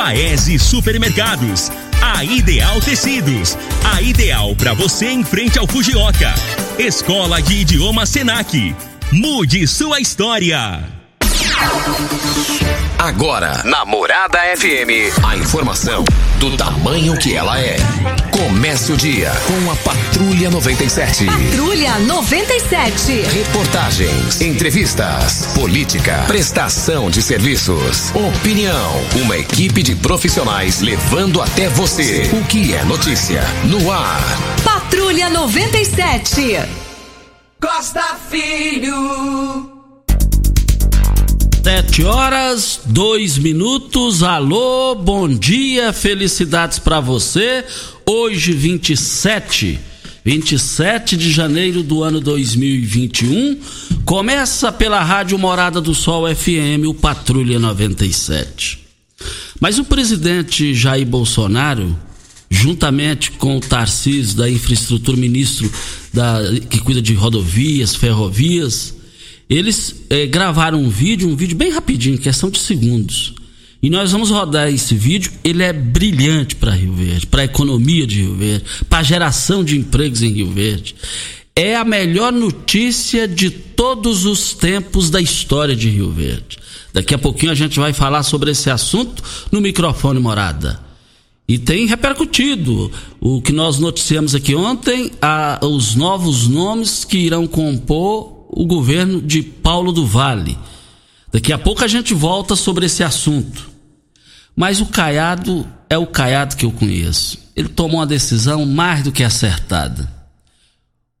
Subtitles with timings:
[0.00, 1.70] Paese Supermercados.
[2.00, 3.54] A Ideal Tecidos.
[3.94, 6.32] A ideal para você em frente ao Fujioka.
[6.78, 8.74] Escola de Idioma Senac.
[9.12, 10.82] Mude sua história.
[12.98, 16.02] Agora, na Morada FM, a informação
[16.40, 17.76] do tamanho que ela é.
[18.30, 21.26] Comece o dia com a Patrulha 97.
[21.26, 23.12] Patrulha 97.
[23.30, 28.90] Reportagens, entrevistas, política, prestação de serviços, opinião.
[29.22, 34.22] Uma equipe de profissionais levando até você o que é notícia no ar.
[34.64, 36.58] Patrulha 97.
[37.60, 39.79] Costa Filho.
[41.62, 44.22] Sete horas, dois minutos.
[44.22, 47.62] Alô, bom dia, felicidades para você.
[48.06, 49.78] Hoje, 27,
[50.24, 53.60] 27 de janeiro do ano 2021.
[54.06, 58.78] Começa pela Rádio Morada do Sol FM, o Patrulha 97.
[59.60, 61.94] Mas o presidente Jair Bolsonaro,
[62.48, 65.70] juntamente com o Tarcísio da Infraestrutura, ministro
[66.10, 66.40] da,
[66.70, 68.94] que cuida de rodovias, ferrovias,
[69.50, 73.34] eles é, gravaram um vídeo, um vídeo bem rapidinho, questão de segundos.
[73.82, 75.32] E nós vamos rodar esse vídeo.
[75.42, 79.64] Ele é brilhante para Rio Verde, para a economia de Rio Verde, para a geração
[79.64, 80.94] de empregos em Rio Verde.
[81.56, 86.58] É a melhor notícia de todos os tempos da história de Rio Verde.
[86.92, 90.80] Daqui a pouquinho a gente vai falar sobre esse assunto no microfone morada.
[91.48, 97.48] E tem repercutido o que nós noticiamos aqui ontem, a, os novos nomes que irão
[97.48, 100.58] compor o governo de Paulo do Vale.
[101.32, 103.70] Daqui a pouco a gente volta sobre esse assunto.
[104.56, 107.38] Mas o Caiado é o Caiado que eu conheço.
[107.54, 110.10] Ele tomou uma decisão mais do que acertada.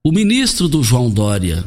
[0.02, 1.64] O ministro do João Dória,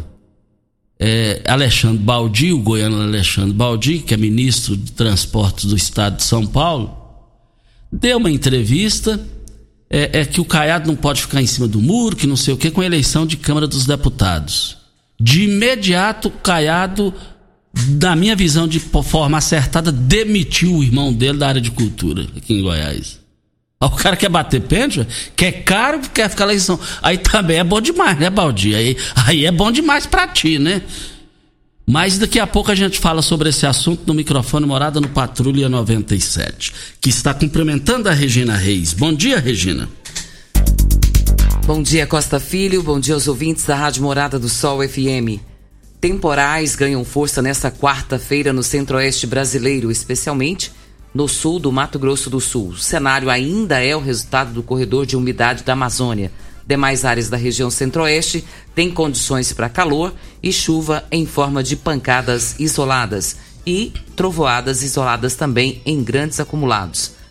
[0.99, 6.23] é, Alexandre Baldi, o goiano Alexandre Baldi, que é ministro de Transportes do Estado de
[6.23, 6.97] São Paulo,
[7.91, 9.19] deu uma entrevista
[9.89, 12.53] é, é, que o Caiado não pode ficar em cima do muro, que não sei
[12.53, 14.82] o que, com a eleição de Câmara dos Deputados.
[15.23, 17.13] De imediato, Caiado,
[18.01, 22.53] na minha visão de forma acertada, demitiu o irmão dele da área de cultura aqui
[22.53, 23.21] em Goiás.
[23.79, 26.77] O cara quer bater pênalti, quer caro, quer ficar lá em São.
[27.01, 28.75] Aí também é bom demais, né, Baldi?
[28.75, 30.81] Aí, aí é bom demais pra ti, né?
[31.87, 35.69] Mas daqui a pouco a gente fala sobre esse assunto no microfone Morada no Patrulha
[35.69, 38.91] 97, que está cumprimentando a Regina Reis.
[38.91, 39.87] Bom dia, Regina.
[41.65, 42.83] Bom dia, Costa Filho.
[42.83, 45.39] Bom dia aos ouvintes da Rádio Morada do Sol FM.
[46.01, 50.73] Temporais ganham força nesta quarta-feira no centro-oeste brasileiro, especialmente
[51.13, 52.71] no sul do Mato Grosso do Sul.
[52.71, 56.33] O cenário ainda é o resultado do corredor de umidade da Amazônia.
[56.67, 58.43] Demais áreas da região centro-oeste
[58.75, 60.13] têm condições para calor
[60.43, 67.22] e chuva em forma de pancadas isoladas e trovoadas isoladas também em grandes acumulados.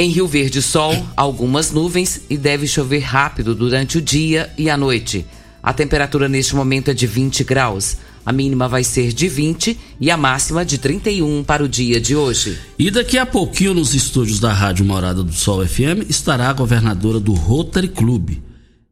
[0.00, 4.76] Em Rio Verde, sol, algumas nuvens e deve chover rápido durante o dia e a
[4.76, 5.26] noite.
[5.60, 7.96] A temperatura neste momento é de 20 graus.
[8.24, 12.14] A mínima vai ser de 20 e a máxima de 31 para o dia de
[12.14, 12.56] hoje.
[12.78, 17.18] E daqui a pouquinho, nos estúdios da Rádio Morada do Sol FM, estará a governadora
[17.18, 18.38] do Rotary Club,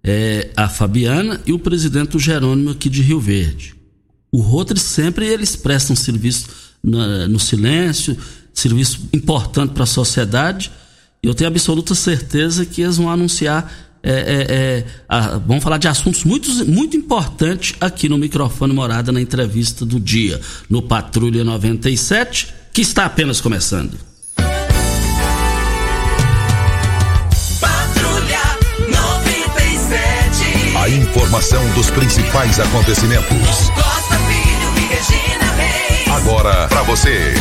[0.02, 3.76] é, a Fabiana, e o presidente Jerônimo aqui de Rio Verde.
[4.32, 6.48] O Rotary sempre eles prestam serviço
[6.82, 8.18] no, no silêncio,
[8.52, 10.72] serviço importante para a sociedade
[11.26, 15.88] eu tenho absoluta certeza que eles vão anunciar, é, é, é, a, vão falar de
[15.88, 20.40] assuntos muito, muito importantes aqui no microfone Morada na entrevista do dia,
[20.70, 23.98] no Patrulha 97, que está apenas começando.
[27.60, 28.40] Patrulha
[28.88, 30.76] 97.
[30.76, 33.72] A informação dos principais acontecimentos.
[36.06, 36.10] E.
[36.10, 37.34] Agora para você.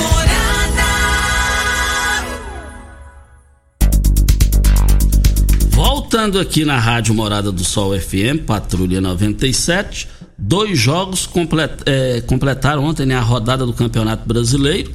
[6.06, 10.08] Voltando aqui na Rádio Morada do Sol FM, Patrulha 97,
[10.38, 14.92] Dois jogos complet, é, completaram ontem né, a rodada do Campeonato Brasileiro.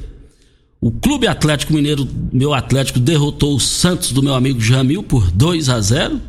[0.79, 5.67] O Clube Atlético Mineiro, meu Atlético, derrotou o Santos do meu amigo Jamil por 2
[5.67, 6.21] a 0.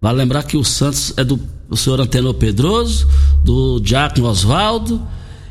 [0.00, 1.40] Vale lembrar que o Santos é do,
[1.74, 3.08] senhor Antenor Pedroso,
[3.42, 5.02] do Diácono Oswaldo.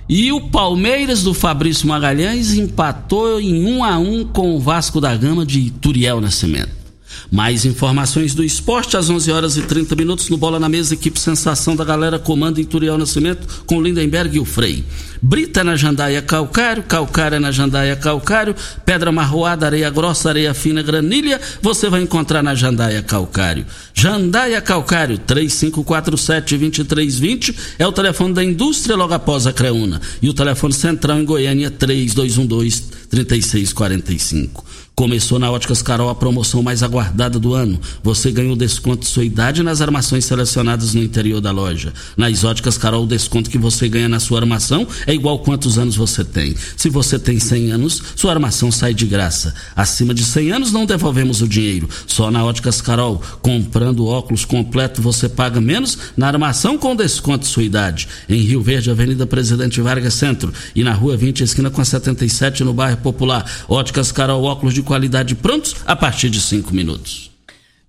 [0.07, 5.13] E o Palmeiras do Fabrício Magalhães empatou em 1 a 1 com o Vasco da
[5.13, 6.84] Gama de Turiel Nascimento.
[7.31, 11.19] Mais informações do esporte às 11 horas e 30 minutos no Bola na Mesa, equipe
[11.19, 14.83] Sensação da Galera, comando Ituriel Nascimento com Lindenberg e o Frei.
[15.21, 21.41] Brita na jandaia calcário, calcária na jandaia calcário, pedra marroada, areia grossa, areia fina, granilha,
[21.61, 23.65] você vai encontrar na jandaia calcário.
[23.93, 30.01] Jandaia calcário, 3547-2320 é o telefone da indústria logo após a Creuna.
[30.21, 34.64] E o telefone central em Goiânia, 3212-3645.
[34.95, 37.77] Começou na Óticas Carol a promoção mais aguardada do ano.
[38.01, 41.91] Você ganhou desconto de sua idade nas armações selecionadas no interior da loja.
[42.15, 45.97] Nas Óticas Carol, o desconto que você ganha na sua armação é igual quantos anos
[45.97, 46.55] você tem.
[46.77, 49.53] Se você tem 100 anos, sua armação sai de graça.
[49.75, 51.89] Acima de 100 anos, não devolvemos o dinheiro.
[52.07, 57.51] Só na Óticas Carol, comprando óculos completo, você paga menos na armação com desconto de
[57.51, 58.07] sua idade.
[58.29, 62.63] Em Rio Verde, Avenida Presidente Vargas Centro e na Rua 20, esquina com a 77,
[62.63, 63.45] no bairro Popular.
[63.67, 67.35] Óticas Carol, óculos de qualidade prontos a partir de cinco minutos.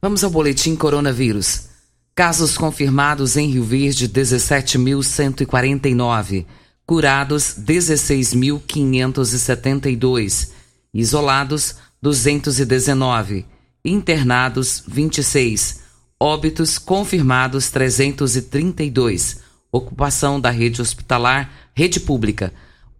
[0.02, 1.68] Vamos ao boletim coronavírus.
[2.14, 6.46] Casos confirmados em Rio Verde, 17.149.
[6.86, 10.50] Curados, 16.572.
[10.94, 13.44] Isolados, 219.
[13.84, 15.80] Internados, 26.
[16.20, 19.40] Óbitos confirmados, 332.
[19.72, 22.52] Ocupação da rede hospitalar, rede pública.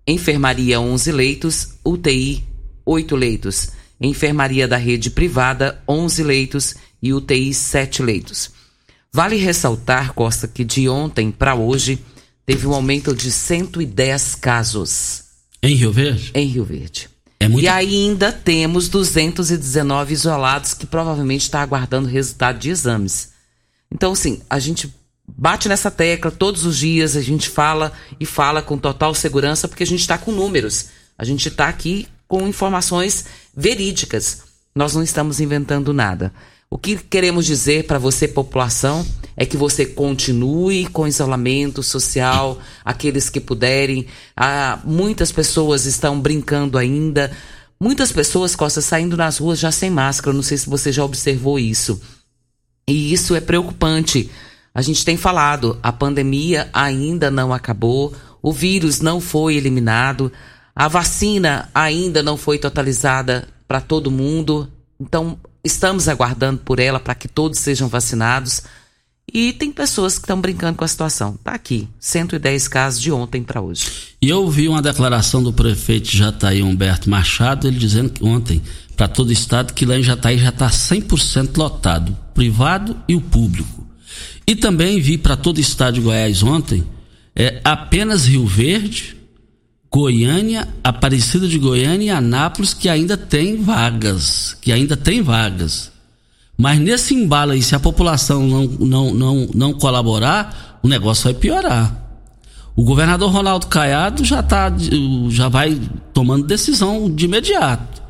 [0.07, 1.69] Enfermaria, 11 leitos.
[1.85, 2.45] UTI,
[2.85, 3.71] 8 leitos
[4.01, 8.51] enfermaria da rede privada 11 leitos e UTI 7 leitos.
[9.13, 11.99] Vale ressaltar, Costa, que de ontem para hoje
[12.45, 15.25] teve um aumento de 110 casos.
[15.63, 16.31] Em Rio Verde?
[16.35, 17.09] Em Rio Verde.
[17.41, 17.65] É muito...
[17.65, 23.31] E ainda temos 219 isolados que provavelmente está aguardando resultado de exames.
[23.91, 24.93] Então, assim, a gente
[25.27, 29.83] bate nessa tecla todos os dias, a gente fala e fala com total segurança, porque
[29.83, 30.87] a gente está com números.
[31.19, 33.25] A gente está aqui com informações
[33.57, 34.43] verídicas.
[34.75, 36.33] Nós não estamos inventando nada.
[36.69, 39.07] O que queremos dizer para você, população,
[39.37, 44.07] é que você continue com isolamento social, aqueles que puderem.
[44.37, 47.31] Ah, muitas pessoas estão brincando ainda.
[47.81, 50.35] Muitas pessoas, Costa, saindo nas ruas já sem máscara.
[50.35, 52.01] Não sei se você já observou isso.
[52.89, 54.31] E isso é preocupante.
[54.75, 60.31] A gente tem falado, a pandemia ainda não acabou, o vírus não foi eliminado.
[60.77, 64.71] A vacina ainda não foi totalizada para todo mundo,
[65.01, 68.63] então estamos aguardando por ela para que todos sejam vacinados.
[69.33, 71.37] E tem pessoas que estão brincando com a situação.
[71.43, 73.87] Tá aqui, 110 casos de ontem para hoje.
[74.21, 78.63] E eu vi uma declaração do prefeito Jataí Humberto Machado, ele dizendo que ontem,
[78.95, 83.21] para todo o estado, que lá em Jataí já está 100% lotado, privado e o
[83.21, 83.87] público.
[84.47, 86.85] E também vi para todo o estado de Goiás ontem,
[87.35, 89.17] é, apenas Rio Verde,
[89.97, 95.91] Goiânia, Aparecida de Goiânia e Anápolis que ainda tem vagas, que ainda tem vagas.
[96.55, 101.33] Mas nesse embalo aí, se a população não, não, não, não colaborar, o negócio vai
[101.33, 101.97] piorar.
[102.77, 104.71] O governador Ronaldo Caiado já, tá,
[105.31, 105.81] já vai
[106.13, 108.03] tomando decisão de imediato.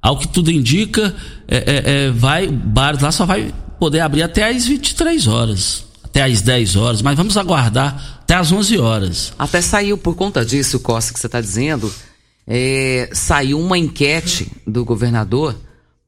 [0.00, 1.14] Ao que tudo indica,
[1.46, 6.22] é, é, é, vai, bares lá só vai poder abrir até às 23 horas até
[6.22, 9.32] às 10 horas, mas vamos aguardar até às 11 horas.
[9.38, 11.90] Até saiu, por conta disso, Costa, que você está dizendo,
[12.46, 15.56] é, saiu uma enquete do governador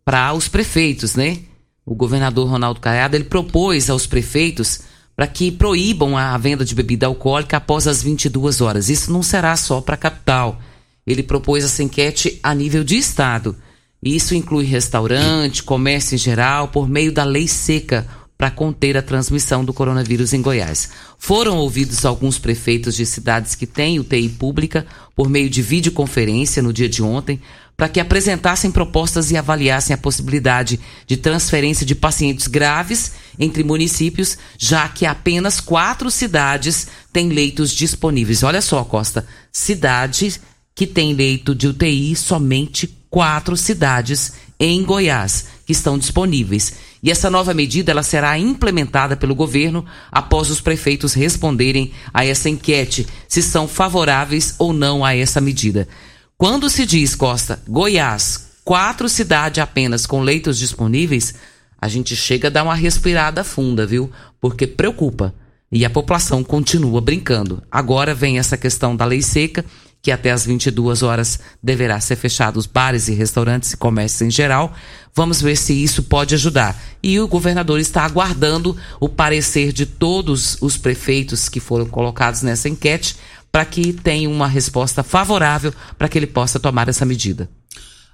[0.05, 1.39] para os prefeitos, né?
[1.87, 4.83] O governador Ronaldo Caiado, ele propôs aos prefeitos
[5.17, 8.91] para que proíbam a venda de bebida alcoólica após as 22 horas.
[8.91, 10.61] Isso não será só para a capital.
[11.07, 13.57] Ele propôs essa enquete a nível de estado.
[14.03, 18.07] Isso inclui restaurante, comércio em geral, por meio da lei seca
[18.41, 20.89] para conter a transmissão do coronavírus em Goiás.
[21.19, 26.73] Foram ouvidos alguns prefeitos de cidades que têm UTI pública por meio de videoconferência no
[26.73, 27.39] dia de ontem,
[27.77, 34.39] para que apresentassem propostas e avaliassem a possibilidade de transferência de pacientes graves entre municípios,
[34.57, 38.43] já que apenas quatro cidades têm leitos disponíveis.
[38.43, 40.41] Olha só, Costa, cidade
[40.75, 46.90] que tem leito de UTI, somente quatro cidades em Goiás que estão disponíveis.
[47.02, 52.49] E essa nova medida ela será implementada pelo governo após os prefeitos responderem a essa
[52.49, 55.88] enquete se são favoráveis ou não a essa medida.
[56.37, 61.35] Quando se diz, Costa, Goiás, quatro cidades apenas com leitos disponíveis,
[61.80, 64.11] a gente chega a dar uma respirada funda, viu?
[64.40, 65.35] Porque preocupa.
[65.73, 67.62] E a população continua brincando.
[67.71, 69.64] Agora vem essa questão da lei seca,
[70.02, 74.30] que até às 22 horas deverá ser fechado os bares e restaurantes e comércios em
[74.30, 74.73] geral.
[75.14, 76.80] Vamos ver se isso pode ajudar.
[77.02, 82.69] E o governador está aguardando o parecer de todos os prefeitos que foram colocados nessa
[82.69, 83.16] enquete
[83.52, 87.49] para que tenha uma resposta favorável para que ele possa tomar essa medida.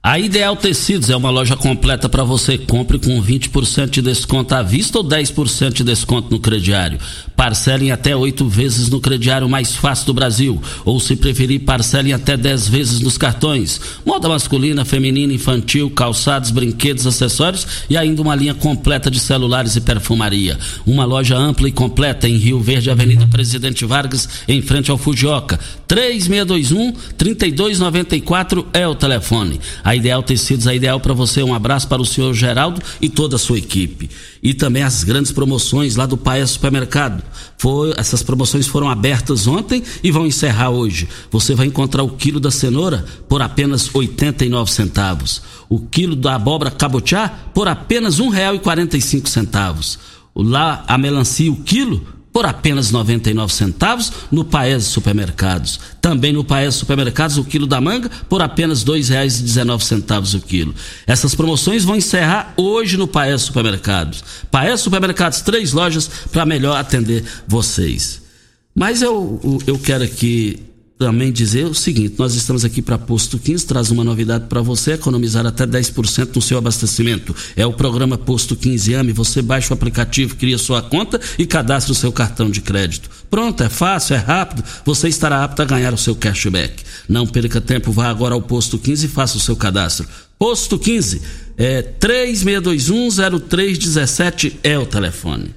[0.07, 2.57] A Ideal Tecidos é uma loja completa para você.
[2.57, 7.01] Compre com 20% de desconto à vista ou 10% de desconto no crediário.
[7.35, 10.63] Parcelem até oito vezes no crediário mais fácil do Brasil.
[10.85, 13.81] Ou, se preferir, parcelem até 10 vezes nos cartões.
[14.07, 19.81] Moda masculina, feminina, infantil, calçados, brinquedos, acessórios e ainda uma linha completa de celulares e
[19.81, 20.57] perfumaria.
[20.87, 25.59] Uma loja ampla e completa em Rio Verde, Avenida Presidente Vargas, em frente ao Fujioka.
[25.89, 29.61] 3621 3294 é o telefone.
[29.83, 31.43] A Ideal Tecidos, a ideal para você.
[31.43, 34.09] Um abraço para o senhor Geraldo e toda a sua equipe.
[34.43, 37.23] E também as grandes promoções lá do Paes Supermercado.
[37.59, 41.09] Foi, essas promoções foram abertas ontem e vão encerrar hoje.
[41.31, 45.43] Você vai encontrar o quilo da cenoura por apenas 89 centavos.
[45.69, 48.21] O quilo da abóbora cabotiá por apenas
[49.01, 49.99] cinco centavos.
[50.35, 55.81] Lá a melancia o quilo por apenas 99 centavos no Paes Supermercados.
[56.03, 60.75] Também no Paes Supermercados o quilo da manga por apenas R$ 2,19 o quilo.
[61.07, 64.23] Essas promoções vão encerrar hoje no Paes Supermercados.
[64.51, 68.21] Paes Supermercados, três lojas para melhor atender vocês.
[68.75, 70.63] Mas eu, eu quero aqui
[70.99, 74.93] também dizer o seguinte: nós estamos aqui para Posto 15, traz uma novidade para você,
[74.93, 77.35] economizar até 10% no seu abastecimento.
[77.55, 79.13] É o programa Posto 15 AME.
[79.13, 83.11] Você baixa o aplicativo, cria sua conta e cadastra o seu cartão de crédito.
[83.31, 84.65] Pronto, é fácil, é rápido.
[84.85, 86.83] Você estará apto a ganhar o seu cashback.
[87.09, 90.07] Não perca tempo, vá agora ao Posto 15 e faça o seu cadastro.
[90.39, 91.23] Posto 15,
[91.57, 95.55] é 36210317 é o telefone.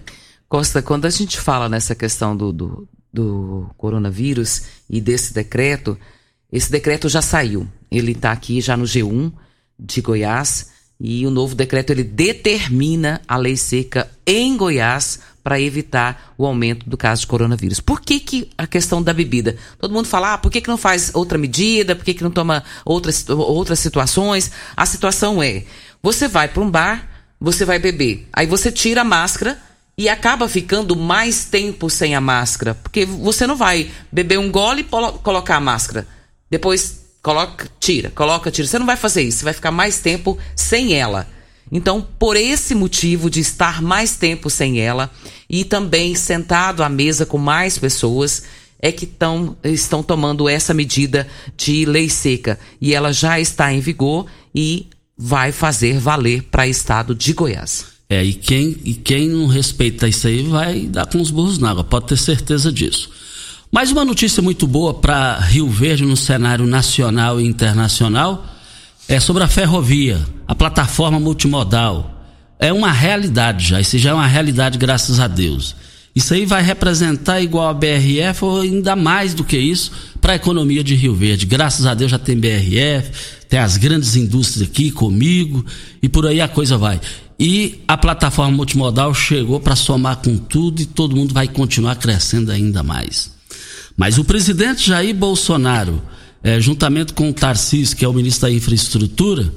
[0.47, 5.97] Costa, quando a gente fala nessa questão do, do do coronavírus e desse decreto,
[6.51, 7.67] esse decreto já saiu.
[7.89, 9.31] Ele está aqui já no G1
[9.79, 16.33] de Goiás e o novo decreto ele determina a lei seca em Goiás para evitar
[16.37, 17.79] o aumento do caso de coronavírus.
[17.79, 19.55] Por que, que a questão da bebida?
[19.79, 21.95] Todo mundo fala, ah, por que, que não faz outra medida?
[21.95, 24.51] Por que, que não toma outras, outras situações?
[24.75, 25.63] A situação é,
[26.03, 29.57] você vai para um bar, você vai beber, aí você tira a máscara
[29.99, 34.79] e acaba ficando mais tempo sem a máscara, porque você não vai beber um gole
[34.79, 36.07] e colocar a máscara.
[36.49, 38.65] Depois coloca, tira, coloca, tira.
[38.65, 41.27] Você não vai fazer isso, você vai ficar mais tempo sem ela.
[41.69, 45.11] Então, por esse motivo de estar mais tempo sem ela
[45.49, 48.43] e também sentado à mesa com mais pessoas,
[48.81, 51.27] é que tão, estão tomando essa medida
[51.57, 52.57] de lei seca.
[52.79, 54.87] E ela já está em vigor e
[55.17, 57.98] vai fazer valer para o estado de Goiás.
[58.11, 61.69] É, e quem, e quem não respeita isso aí vai dar com os burros na
[61.69, 63.07] água, pode ter certeza disso.
[63.71, 68.43] Mais uma notícia muito boa para Rio Verde no cenário nacional e internacional
[69.07, 72.11] é sobre a ferrovia, a plataforma multimodal.
[72.57, 75.75] É uma realidade já, isso já é uma realidade, graças a Deus.
[76.15, 79.91] Isso aí vai representar igual a BRF ou ainda mais do que isso
[80.29, 81.47] para a economia de Rio Verde.
[81.47, 83.09] Graças a Deus já tem BRF,
[83.49, 85.65] tem as grandes indústrias aqui comigo
[86.03, 87.01] e por aí a coisa vai.
[87.39, 92.51] E a plataforma multimodal chegou para somar com tudo e todo mundo vai continuar crescendo
[92.51, 93.31] ainda mais.
[93.97, 95.99] Mas o presidente Jair Bolsonaro,
[96.43, 99.51] é, juntamente com o Tarcísio, que é o ministro da Infraestrutura,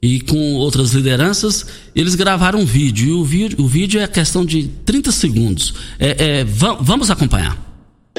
[0.00, 3.08] e com outras lideranças, eles gravaram um vídeo.
[3.08, 5.74] E o vídeo, o vídeo é questão de 30 segundos.
[5.98, 7.73] É, é, vamos acompanhar.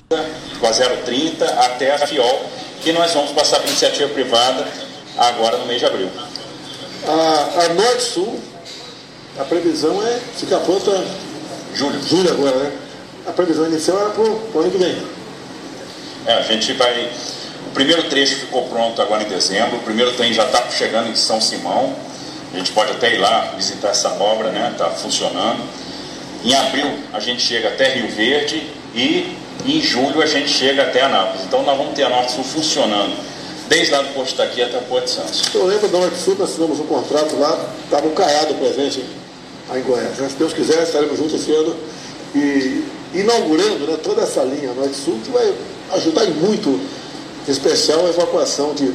[0.07, 2.45] Com a 030 até a FIOL,
[2.83, 4.67] que nós vamos passar para iniciativa privada
[5.17, 6.11] agora no mês de abril.
[7.07, 8.39] A, a Norte-Sul
[9.39, 10.91] a previsão é ficar pronta
[11.73, 11.99] julho.
[12.07, 12.71] julho agora, né?
[13.27, 14.95] A previsão inicial era para o ano que vem.
[16.27, 17.11] É, a gente vai.
[17.67, 21.15] O primeiro trecho ficou pronto agora em dezembro, o primeiro trem já está chegando em
[21.15, 21.95] São Simão.
[22.53, 24.69] A gente pode até ir lá visitar essa obra, né?
[24.71, 25.61] Está funcionando.
[26.43, 29.35] Em abril a gente chega até Rio Verde e
[29.65, 31.43] em julho a gente chega até Anápolis.
[31.45, 33.15] Então nós vamos ter a Norte Sul funcionando
[33.67, 35.43] desde lá do posto daqui até o Porto de Santos.
[35.53, 39.03] Eu lembro da Norte Sul, nós assinamos um contrato lá, estava o Caiado presente
[39.69, 40.15] aí em Goiás.
[40.17, 41.75] Se Deus quiser, estaremos juntos esse ano
[42.35, 42.83] e
[43.13, 45.53] inaugurando né, toda essa linha Norte-Sul, que vai
[45.93, 46.69] ajudar muito,
[47.47, 48.93] em especial a evacuação de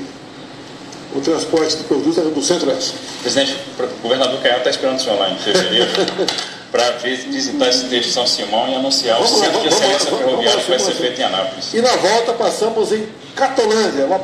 [1.13, 2.95] o transporte de produtos do centro-oeste.
[3.21, 5.91] Presidente, o governador Caiado está esperando o senhor lá em fevereiro
[6.71, 10.17] para visitar esse trecho de São Simão e anunciar vamos o centro lá, de excelência
[10.17, 11.75] ferroviária que vai ser feito em Anápolis.
[11.75, 14.19] E na volta passamos em Catolândia, uma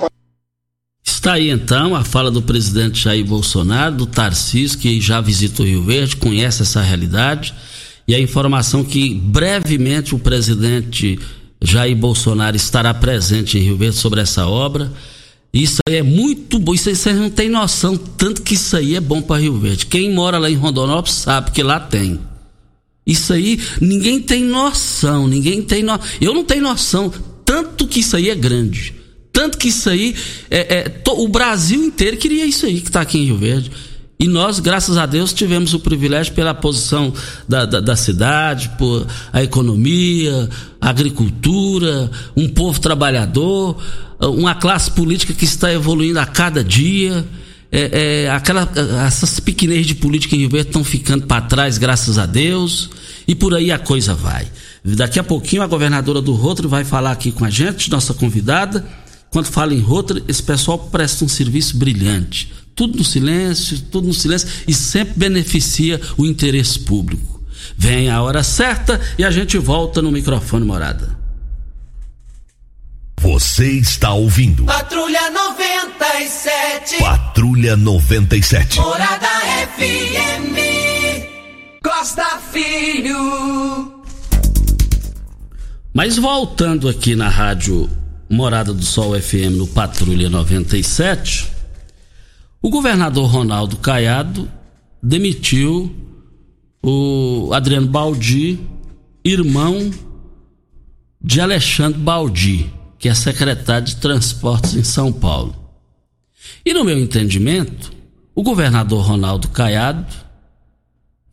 [1.04, 5.82] Está aí então a fala do presidente Jair Bolsonaro, do Tarcísio, que já visitou Rio
[5.82, 7.52] Verde, conhece essa realidade.
[8.06, 11.18] e a informação que brevemente o presidente
[11.60, 14.92] Jair Bolsonaro estará presente em Rio Verde sobre essa obra.
[15.52, 18.94] Isso aí é muito bom, isso aí vocês não têm noção, tanto que isso aí
[18.94, 19.86] é bom para Rio Verde.
[19.86, 22.20] Quem mora lá em Rondonópolis sabe que lá tem.
[23.06, 25.98] Isso aí, ninguém tem noção, ninguém tem no...
[26.20, 27.12] Eu não tenho noção,
[27.44, 28.94] tanto que isso aí é grande.
[29.32, 30.14] Tanto que isso aí,
[30.50, 31.12] é, é to...
[31.12, 33.70] o Brasil inteiro queria isso aí que está aqui em Rio Verde.
[34.18, 37.12] E nós, graças a Deus, tivemos o privilégio pela posição
[37.46, 40.48] da, da, da, cidade, por a economia,
[40.80, 43.76] a agricultura, um povo trabalhador,
[44.18, 47.26] uma classe política que está evoluindo a cada dia.
[47.70, 48.70] É, é, aquela,
[49.06, 52.90] essas pequenez de política em Rio Verde estão ficando para trás, graças a Deus,
[53.26, 54.46] e por aí a coisa vai.
[54.84, 58.86] Daqui a pouquinho a governadora do Rotary vai falar aqui com a gente, nossa convidada.
[59.30, 64.14] Quando fala em Rotary, esse pessoal presta um serviço brilhante tudo no silêncio, tudo no
[64.14, 67.40] silêncio e sempre beneficia o interesse público.
[67.76, 71.15] Vem a hora certa e a gente volta no microfone morada.
[73.26, 74.64] Você está ouvindo.
[74.66, 76.98] Patrulha 97.
[77.00, 78.78] Patrulha 97.
[78.78, 79.28] Morada
[79.76, 80.54] FM.
[81.82, 84.04] Costa Filho.
[85.92, 87.90] Mas voltando aqui na rádio
[88.30, 91.50] Morada do Sol FM no Patrulha 97,
[92.62, 94.48] o governador Ronaldo Caiado
[95.02, 95.92] demitiu
[96.80, 98.60] o Adriano Baldi,
[99.24, 99.90] irmão
[101.20, 105.54] de Alexandre Baldi, que é secretário de Transportes em São Paulo.
[106.64, 107.92] E no meu entendimento,
[108.34, 110.06] o governador Ronaldo Caiado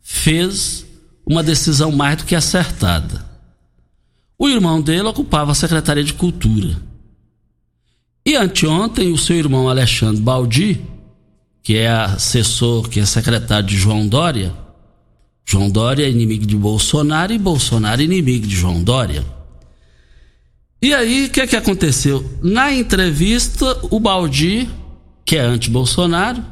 [0.02, 0.86] fez
[1.26, 3.26] uma decisão mais do que acertada.
[4.38, 6.78] O irmão dele ocupava a Secretaria de Cultura.
[8.26, 10.94] E anteontem, o seu irmão Alexandre Baldi
[11.64, 14.54] que é assessor, que é secretário de João Dória.
[15.46, 19.26] João Dória é inimigo de Bolsonaro e Bolsonaro é inimigo de João Dória.
[20.84, 22.30] E aí, o que, é que aconteceu?
[22.42, 24.70] Na entrevista, o Baldi,
[25.26, 26.44] que é anti-Bolsonaro,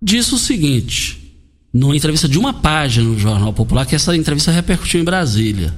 [0.00, 1.34] disse o seguinte,
[1.72, 5.72] numa entrevista de uma página no Jornal Popular, que essa entrevista repercutiu em Brasília,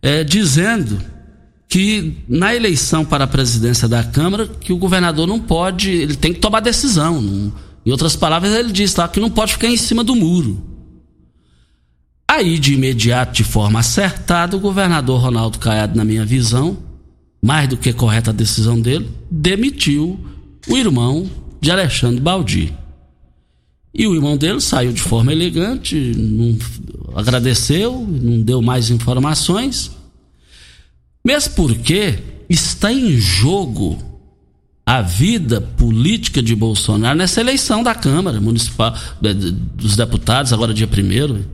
[0.00, 1.02] é, dizendo
[1.68, 6.32] que na eleição para a presidência da Câmara, que o governador não pode, ele tem
[6.32, 7.20] que tomar decisão.
[7.20, 7.52] Não,
[7.84, 10.77] em outras palavras, ele diz lá que não pode ficar em cima do muro.
[12.30, 16.76] Aí, de imediato, de forma acertada, o governador Ronaldo Caiado, na minha visão,
[17.42, 20.18] mais do que correta a decisão dele, demitiu
[20.68, 21.28] o irmão
[21.60, 22.74] de Alexandre Baldi.
[23.94, 26.56] E o irmão dele saiu de forma elegante, não
[27.14, 29.96] agradeceu, não deu mais informações
[31.28, 33.98] mesmo porque está em jogo
[34.86, 38.94] a vida política de Bolsonaro nessa eleição da Câmara Municipal
[39.74, 41.44] dos Deputados, agora dia primeiro.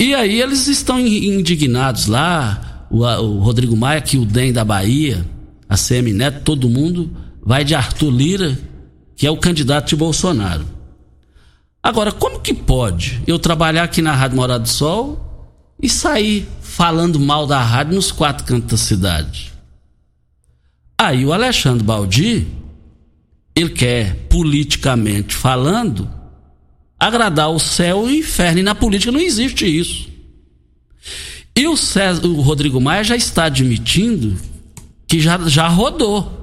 [0.00, 5.24] E aí eles estão indignados lá, o, o Rodrigo Maia, que o DEM da Bahia,
[5.68, 7.10] a CM Neto, todo mundo
[7.44, 8.58] vai de Arthur Lira,
[9.16, 10.66] que é o candidato de Bolsonaro.
[11.82, 15.32] Agora, como que pode eu trabalhar aqui na Rádio Morado do Sol
[15.82, 19.52] e sair falando mal da rádio nos quatro cantos da cidade.
[20.96, 22.46] Aí o Alexandre Baldi,
[23.54, 26.08] ele quer, politicamente falando,
[27.06, 28.60] agradar o céu e o inferno.
[28.60, 30.08] E na política não existe isso.
[31.56, 34.36] E o, César, o Rodrigo Maia já está admitindo
[35.08, 36.40] que já, já rodou.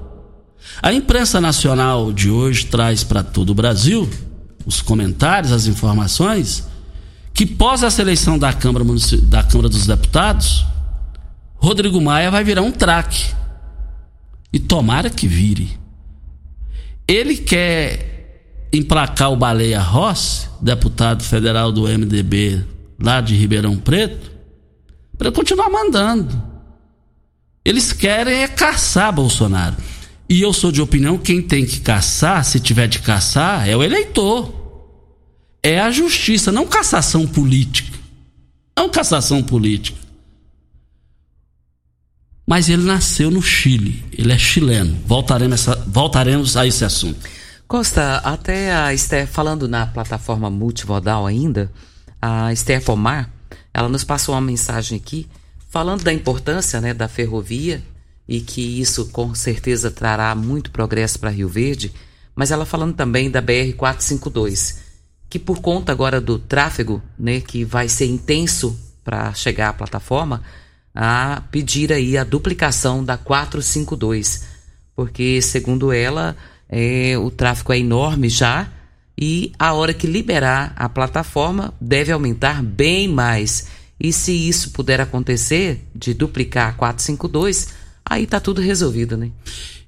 [0.82, 4.08] A imprensa nacional de hoje traz para todo o Brasil
[4.66, 6.68] os comentários, as informações
[7.32, 8.84] que pós a seleção da Câmara,
[9.22, 10.66] da Câmara dos Deputados,
[11.56, 13.32] Rodrigo Maia vai virar um traque.
[14.52, 15.78] E tomara que vire.
[17.08, 18.19] Ele quer
[18.72, 22.64] emplacar o Baleia Rossi, deputado federal do MDB
[23.02, 24.30] lá de Ribeirão Preto,
[25.16, 26.42] para continuar mandando.
[27.64, 29.76] Eles querem é caçar Bolsonaro.
[30.28, 33.82] E eu sou de opinião, quem tem que caçar, se tiver de caçar, é o
[33.82, 34.60] eleitor
[35.62, 37.98] é a justiça, não cassação política.
[38.76, 39.98] Não cassação política.
[42.46, 44.98] Mas ele nasceu no Chile, ele é chileno.
[45.06, 47.28] Voltaremos, essa, voltaremos a esse assunto.
[47.70, 51.70] Costa, até a Esther, falando na plataforma multimodal ainda,
[52.20, 53.30] a Esther Pomar,
[53.72, 55.28] ela nos passou uma mensagem aqui
[55.68, 57.80] falando da importância né, da ferrovia
[58.26, 61.94] e que isso com certeza trará muito progresso para Rio Verde,
[62.34, 64.80] mas ela falando também da BR 452
[65.30, 70.42] que por conta agora do tráfego, né, que vai ser intenso para chegar à plataforma,
[70.92, 74.42] a pedir aí a duplicação da 452,
[74.96, 76.36] porque segundo ela,
[76.70, 78.68] é, o tráfego é enorme já
[79.20, 83.66] e a hora que liberar a plataforma deve aumentar bem mais.
[83.98, 87.68] E se isso puder acontecer, de duplicar a 452,
[88.04, 89.30] aí tá tudo resolvido, né?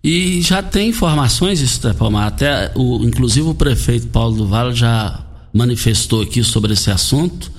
[0.05, 6.23] E já tem informações, Estepomar, até o, inclusive o prefeito Paulo do Vale já manifestou
[6.23, 7.51] aqui sobre esse assunto.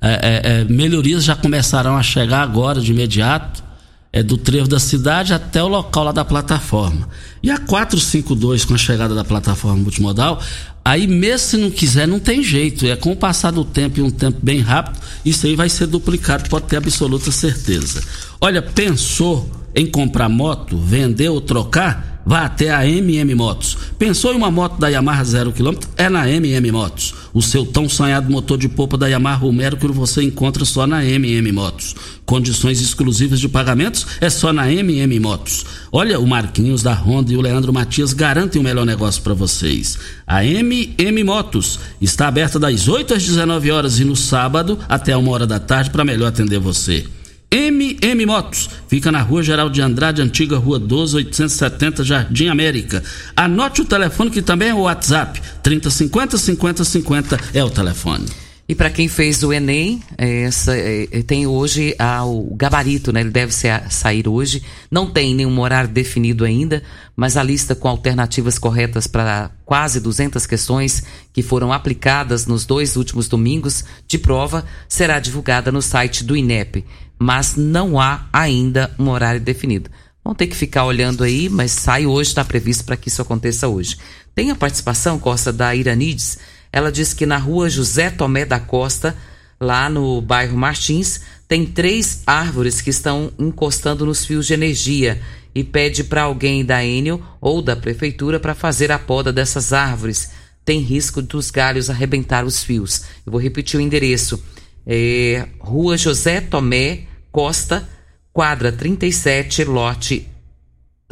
[0.00, 3.64] É, é, é, melhorias já começarão a chegar agora, de imediato,
[4.12, 7.08] é, do trevo da cidade até o local lá da plataforma.
[7.42, 10.40] E a 452, com a chegada da plataforma multimodal,
[10.84, 12.86] aí mesmo se não quiser, não tem jeito.
[12.86, 15.86] É com o passar do tempo e um tempo bem rápido, isso aí vai ser
[15.86, 18.02] duplicado, pode ter absoluta certeza.
[18.40, 22.15] Olha, pensou em comprar moto, vender ou trocar?
[22.28, 23.78] Vá até a MM Motos.
[23.96, 25.76] Pensou em uma moto da Yamaha 0 km?
[25.96, 27.14] É na MM Motos.
[27.32, 31.52] O seu tão sonhado motor de polpa da Yamaha Mercury você encontra só na MM
[31.52, 31.94] Motos.
[32.24, 35.64] Condições exclusivas de pagamentos é só na MM Motos.
[35.92, 39.96] Olha, o Marquinhos da Honda e o Leandro Matias garantem o melhor negócio para vocês.
[40.26, 45.30] A MM Motos está aberta das 8 às 19 horas e no sábado até uma
[45.30, 47.06] hora da tarde para melhor atender você.
[47.50, 48.68] MM Motos.
[48.88, 53.02] Fica na Rua Geral de Andrade, antiga Rua 12, 870, Jardim América.
[53.36, 55.40] Anote o telefone que também é o WhatsApp.
[55.62, 58.26] 3050 5050 é o telefone.
[58.68, 63.20] E para quem fez o Enem, essa, é, tem hoje ah, o gabarito, né?
[63.20, 64.60] Ele deve ser, sair hoje.
[64.90, 66.82] Não tem nenhum horário definido ainda,
[67.14, 72.96] mas a lista com alternativas corretas para quase 200 questões que foram aplicadas nos dois
[72.96, 76.84] últimos domingos de prova será divulgada no site do INEP
[77.18, 79.90] mas não há ainda um horário definido.
[80.24, 83.68] Vão ter que ficar olhando aí, mas sai hoje, está previsto para que isso aconteça
[83.68, 83.96] hoje.
[84.34, 86.38] Tem a participação, Costa, da Iranides.
[86.72, 89.16] Ela diz que na rua José Tomé da Costa,
[89.60, 95.22] lá no bairro Martins, tem três árvores que estão encostando nos fios de energia
[95.54, 100.30] e pede para alguém da Enel ou da prefeitura para fazer a poda dessas árvores.
[100.64, 103.02] Tem risco dos galhos arrebentar os fios.
[103.24, 104.42] Eu vou repetir o endereço
[104.86, 107.88] é, Rua José Tomé Costa,
[108.32, 110.28] quadra 37, lote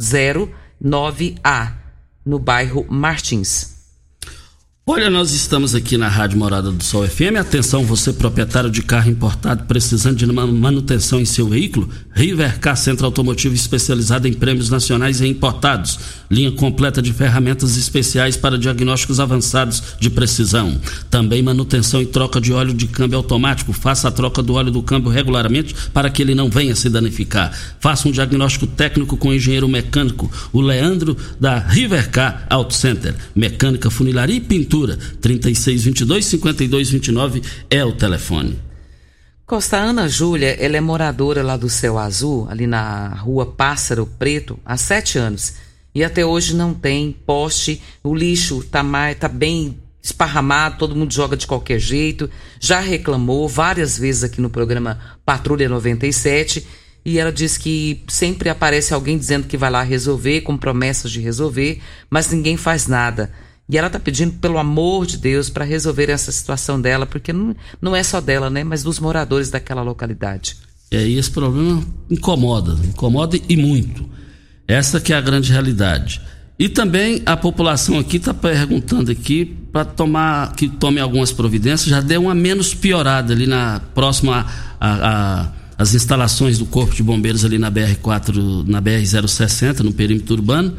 [0.01, 1.73] 09A,
[2.25, 3.75] no bairro Martins.
[4.87, 7.37] Olha, nós estamos aqui na Rádio Morada do Sol FM.
[7.39, 11.89] Atenção, você proprietário de carro importado precisando de manutenção em seu veículo?
[12.13, 15.97] Rivercar Centro Automotivo especializado em prêmios nacionais e importados.
[16.29, 20.79] Linha completa de ferramentas especiais para diagnósticos avançados de precisão.
[21.09, 23.73] Também manutenção e troca de óleo de câmbio automático.
[23.73, 27.51] Faça a troca do óleo do câmbio regularmente para que ele não venha se danificar.
[27.79, 33.15] Faça um diagnóstico técnico com o engenheiro mecânico, o Leandro da Rivercar Auto Center.
[33.35, 34.97] Mecânica, funilaria e pintura Prefeitura.
[35.21, 38.59] 3622 5229 é o telefone.
[39.45, 44.59] Costa Ana Júlia, ela é moradora lá do Céu Azul, ali na rua Pássaro Preto,
[44.65, 45.53] há sete anos.
[45.95, 51.13] E até hoje não tem poste, o lixo tá, mais, tá bem esparramado, todo mundo
[51.13, 52.29] joga de qualquer jeito.
[52.59, 56.67] Já reclamou várias vezes aqui no programa Patrulha 97
[57.05, 61.21] e ela diz que sempre aparece alguém dizendo que vai lá resolver, com promessas de
[61.21, 61.79] resolver,
[62.09, 63.31] mas ninguém faz nada.
[63.69, 67.55] E ela está pedindo, pelo amor de Deus, para resolver essa situação dela, porque não,
[67.81, 68.63] não é só dela, né?
[68.63, 70.57] Mas dos moradores daquela localidade.
[70.91, 74.07] E aí esse problema incomoda, incomoda e muito.
[74.67, 76.21] Essa que é a grande realidade.
[76.57, 81.89] E também a população aqui está perguntando aqui para tomar que tome algumas providências.
[81.89, 84.45] Já deu uma menos piorada ali na próxima
[84.79, 89.91] a, a, as instalações do Corpo de Bombeiros ali na BR4, na BR 060, no
[89.91, 90.73] perímetro urbano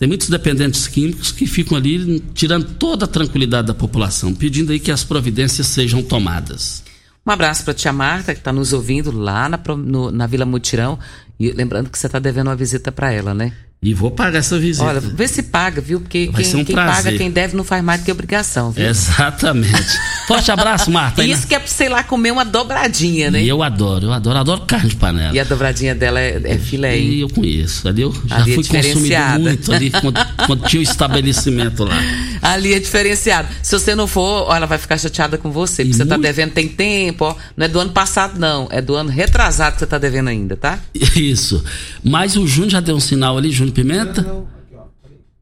[0.00, 4.80] tem muitos dependentes químicos que ficam ali tirando toda a tranquilidade da população, pedindo aí
[4.80, 6.82] que as providências sejam tomadas.
[7.26, 10.46] Um abraço para a tia Marta, que está nos ouvindo lá na, no, na Vila
[10.46, 10.98] Mutirão.
[11.40, 13.52] E lembrando que você está devendo uma visita para ela, né?
[13.82, 14.84] E vou pagar essa visita.
[14.84, 16.02] Olha, vê se paga, viu?
[16.02, 18.86] Porque Vai quem, um quem paga, quem deve, não faz mais do que obrigação, viu?
[18.86, 19.98] Exatamente.
[20.28, 21.24] Forte abraço, Marta.
[21.24, 23.42] Isso que é pra, sei lá, comer uma dobradinha, né?
[23.42, 25.34] E eu adoro, eu adoro, adoro carne de panela.
[25.34, 27.08] E a dobradinha dela é, é filé, hein?
[27.08, 27.88] E eu conheço.
[27.88, 31.84] Ali eu já ali é fui é consumido muito ali quando, quando, tinha o estabelecimento
[31.84, 31.96] lá.
[32.42, 33.48] Ali é diferenciado.
[33.62, 36.22] Se você não for, ó, ela vai ficar chateada com você, porque você tá muito...
[36.22, 37.36] tá devendo tem tempo, ó.
[37.54, 38.66] Não é do ano passado, não.
[38.70, 40.78] É do ano retrasado que você tá devendo ainda, tá?
[41.16, 41.62] Isso.
[42.02, 44.22] Mas o Júnior já deu um sinal ali, Júnior Pimenta.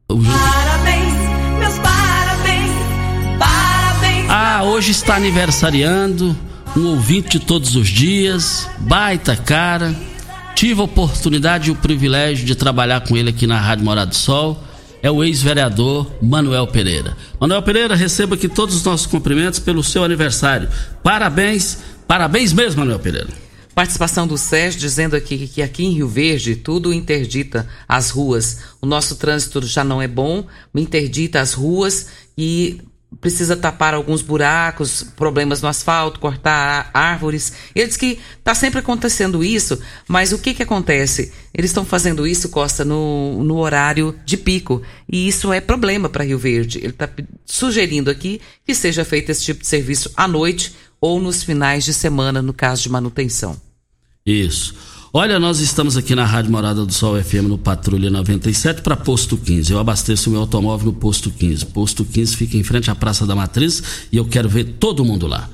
[0.07, 1.13] Parabéns,
[1.59, 2.71] meus parabéns,
[3.37, 4.29] parabéns.
[4.29, 6.35] Ah, hoje está aniversariando
[6.75, 9.95] um ouvinte de todos os dias, baita cara.
[10.55, 14.15] Tive a oportunidade e o privilégio de trabalhar com ele aqui na Rádio Morado do
[14.15, 14.63] Sol.
[15.01, 17.15] É o ex-vereador Manuel Pereira.
[17.39, 20.67] Manuel Pereira, receba aqui todos os nossos cumprimentos pelo seu aniversário.
[21.01, 23.48] Parabéns, parabéns mesmo, Manuel Pereira.
[23.79, 28.57] Participação do Sérgio dizendo aqui que aqui em Rio Verde tudo interdita as ruas.
[28.81, 32.81] O nosso trânsito já não é bom, interdita as ruas e
[33.21, 37.53] precisa tapar alguns buracos, problemas no asfalto, cortar árvores.
[37.73, 41.31] Ele diz que está sempre acontecendo isso, mas o que, que acontece?
[41.53, 44.81] Eles estão fazendo isso, Costa, no, no horário de pico.
[45.09, 46.79] E isso é problema para Rio Verde.
[46.79, 47.09] Ele está
[47.45, 51.93] sugerindo aqui que seja feito esse tipo de serviço à noite ou nos finais de
[51.93, 53.68] semana, no caso de manutenção.
[54.29, 54.75] Isso.
[55.11, 59.35] Olha, nós estamos aqui na Rádio Morada do Sol FM no Patrulha 97 para Posto
[59.35, 59.73] 15.
[59.73, 61.65] Eu abasteço o meu automóvel no Posto 15.
[61.65, 65.25] Posto 15 fica em frente à Praça da Matriz e eu quero ver todo mundo
[65.25, 65.49] lá.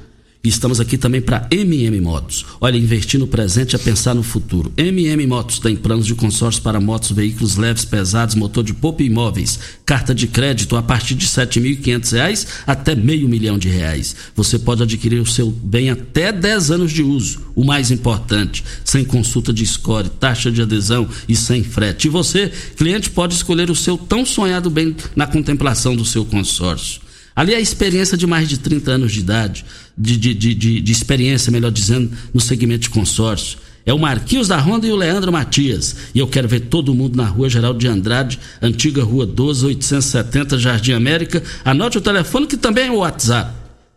[0.46, 2.46] E estamos aqui também para MM Motos.
[2.62, 4.72] Olha, investir no presente é pensar no futuro.
[4.78, 9.08] MM Motos tem planos de consórcio para motos, veículos leves, pesados, motor de poupa e
[9.08, 9.60] imóveis.
[9.84, 14.16] Carta de crédito a partir de R$ 7.500 até meio milhão de reais.
[14.36, 17.42] Você pode adquirir o seu bem até 10 anos de uso.
[17.56, 22.06] O mais importante, sem consulta de score, taxa de adesão e sem frete.
[22.06, 27.04] E você, cliente, pode escolher o seu tão sonhado bem na contemplação do seu consórcio.
[27.36, 29.66] Ali é a experiência de mais de 30 anos de idade,
[29.98, 33.58] de, de, de, de, experiência, melhor dizendo, no segmento de consórcio.
[33.86, 35.96] É o Marquinhos da Ronda e o Leandro Matias.
[36.14, 40.58] E eu quero ver todo mundo na rua Geraldo de Andrade, antiga rua 12, 870,
[40.58, 41.42] Jardim América.
[41.64, 43.52] Anote o telefone que também é o WhatsApp.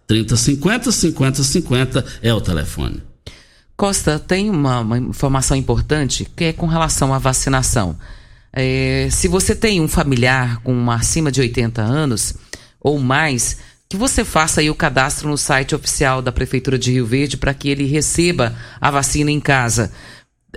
[0.06, 3.02] 3050 5050 é o telefone.
[3.76, 7.96] Costa, tem uma, uma informação importante que é com relação à vacinação.
[8.52, 12.34] É, se você tem um familiar com acima de 80 anos,
[12.80, 13.58] ou mais,
[13.88, 17.54] que você faça aí o cadastro no site oficial da Prefeitura de Rio Verde para
[17.54, 19.90] que ele receba a vacina em casa.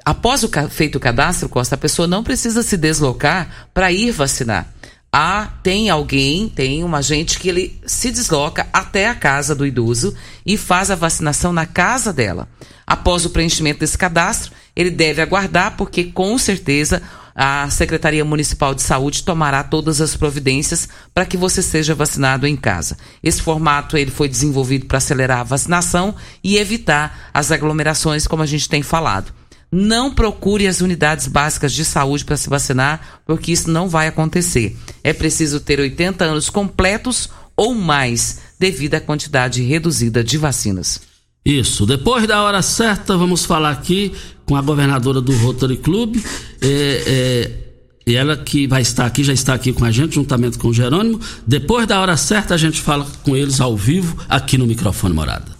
[0.04, 4.68] Após o feito o cadastro, Costa, a pessoa não precisa se deslocar para ir vacinar.
[5.14, 10.16] Ah, tem alguém, tem um agente que ele se desloca até a casa do idoso
[10.46, 12.48] e faz a vacinação na casa dela.
[12.88, 17.02] Após o preenchimento desse cadastro, ele deve aguardar, porque com certeza
[17.44, 22.56] a Secretaria Municipal de Saúde tomará todas as providências para que você seja vacinado em
[22.56, 22.96] casa.
[23.24, 28.46] Esse formato ele foi desenvolvido para acelerar a vacinação e evitar as aglomerações, como a
[28.46, 29.34] gente tem falado.
[29.72, 34.78] Não procure as unidades básicas de saúde para se vacinar, porque isso não vai acontecer.
[35.04, 37.28] É preciso ter 80 anos completos
[37.58, 41.11] ou mais, devido à quantidade reduzida de vacinas.
[41.46, 41.86] Isso.
[41.86, 44.14] Depois da hora certa, vamos falar aqui
[44.46, 46.18] com a governadora do Rotary Club.
[46.62, 47.58] É,
[48.06, 50.74] é, ela que vai estar aqui, já está aqui com a gente, juntamente com o
[50.74, 51.20] Jerônimo.
[51.46, 55.60] Depois da hora certa, a gente fala com eles ao vivo, aqui no microfone Morada.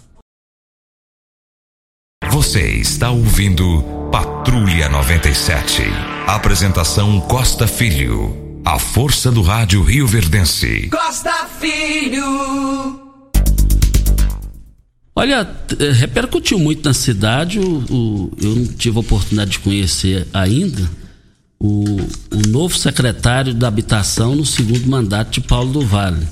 [2.30, 5.82] Você está ouvindo Patrulha 97.
[6.26, 8.60] Apresentação Costa Filho.
[8.64, 10.88] A força do rádio Rio Verdense.
[10.88, 13.01] Costa Filho.
[15.14, 15.48] Olha,
[15.78, 17.58] eh, repercutiu muito na cidade.
[17.58, 20.90] O, o, eu não tive a oportunidade de conhecer ainda
[21.60, 21.84] o,
[22.34, 26.26] o, novo secretário da Habitação no segundo mandato de Paulo do Vale,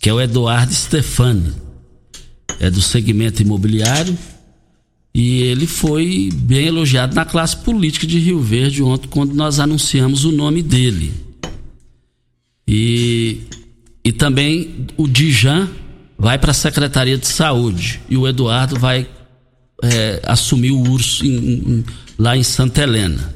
[0.00, 1.52] que é o Eduardo Stefani.
[2.58, 4.16] É do segmento imobiliário
[5.14, 10.24] e ele foi bem elogiado na classe política de Rio Verde ontem, quando nós anunciamos
[10.24, 11.12] o nome dele.
[12.68, 13.40] E,
[14.04, 15.68] e também o Dijan
[16.20, 19.08] vai para a Secretaria de Saúde e o Eduardo vai
[19.82, 21.84] é, assumir o urso em, em,
[22.18, 23.34] lá em Santa Helena.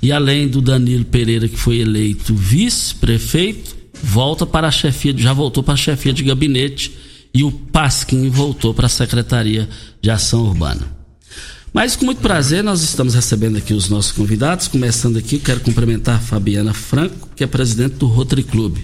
[0.00, 5.62] E além do Danilo Pereira, que foi eleito vice-prefeito, volta para a chefia, já voltou
[5.62, 6.96] para a chefia de gabinete
[7.34, 9.68] e o Pasquim voltou para a Secretaria
[10.00, 10.96] de Ação Urbana.
[11.74, 16.16] Mas com muito prazer nós estamos recebendo aqui os nossos convidados, começando aqui, quero cumprimentar
[16.16, 18.78] a Fabiana Franco, que é presidente do Rotary Club.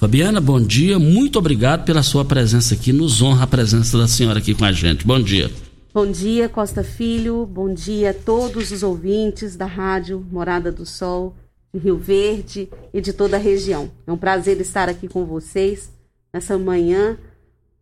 [0.00, 0.98] Fabiana, bom dia.
[0.98, 2.90] Muito obrigado pela sua presença aqui.
[2.90, 5.06] Nos honra a presença da senhora aqui com a gente.
[5.06, 5.50] Bom dia.
[5.92, 7.44] Bom dia, Costa Filho.
[7.44, 11.36] Bom dia a todos os ouvintes da Rádio Morada do Sol,
[11.70, 13.90] de Rio Verde e de toda a região.
[14.06, 15.92] É um prazer estar aqui com vocês
[16.32, 17.18] nessa manhã,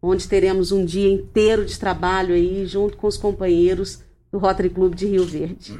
[0.03, 4.01] onde teremos um dia inteiro de trabalho aí, junto com os companheiros
[4.33, 5.79] do Rotary Clube de Rio Verde.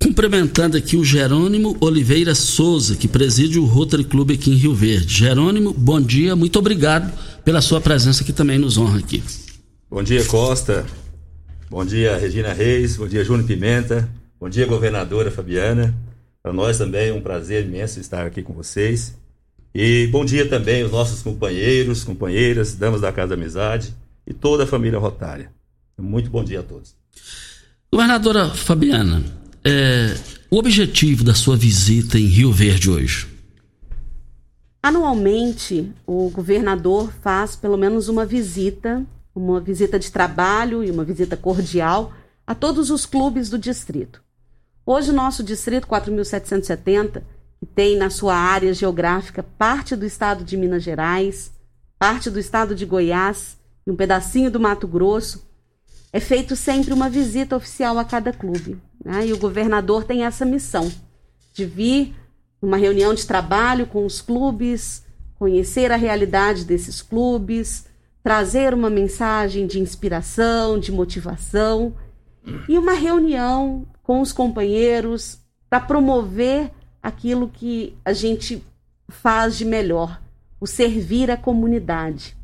[0.00, 5.12] Cumprimentando aqui o Jerônimo Oliveira Souza, que preside o Rotary Clube aqui em Rio Verde.
[5.12, 7.12] Jerônimo, bom dia, muito obrigado
[7.44, 9.22] pela sua presença que também nos honra aqui.
[9.90, 10.84] Bom dia, Costa.
[11.70, 12.96] Bom dia, Regina Reis.
[12.96, 14.08] Bom dia, Júnior Pimenta.
[14.38, 15.94] Bom dia, governadora Fabiana.
[16.42, 19.16] Para nós também é um prazer imenso estar aqui com vocês.
[19.74, 23.94] E bom dia também aos nossos companheiros, companheiras, damas da Casa da Amizade
[24.26, 25.50] e toda a família Rotária.
[25.98, 26.94] Muito bom dia a todos.
[27.90, 29.22] Governadora Fabiana,
[29.68, 30.16] é,
[30.48, 33.26] o objetivo da sua visita em Rio Verde hoje?
[34.80, 41.36] Anualmente, o governador faz pelo menos uma visita, uma visita de trabalho e uma visita
[41.36, 42.12] cordial
[42.46, 44.22] a todos os clubes do distrito.
[44.86, 47.24] Hoje, nosso distrito 4770,
[47.58, 51.50] que tem na sua área geográfica parte do estado de Minas Gerais,
[51.98, 55.44] parte do estado de Goiás e um pedacinho do Mato Grosso,
[56.16, 58.80] é feito sempre uma visita oficial a cada clube.
[59.04, 59.26] Né?
[59.26, 60.90] E o governador tem essa missão
[61.52, 62.16] de vir
[62.60, 65.04] numa reunião de trabalho com os clubes,
[65.38, 67.86] conhecer a realidade desses clubes,
[68.22, 71.94] trazer uma mensagem de inspiração, de motivação
[72.66, 76.70] e uma reunião com os companheiros para promover
[77.02, 78.64] aquilo que a gente
[79.06, 80.18] faz de melhor,
[80.58, 82.34] o servir a comunidade.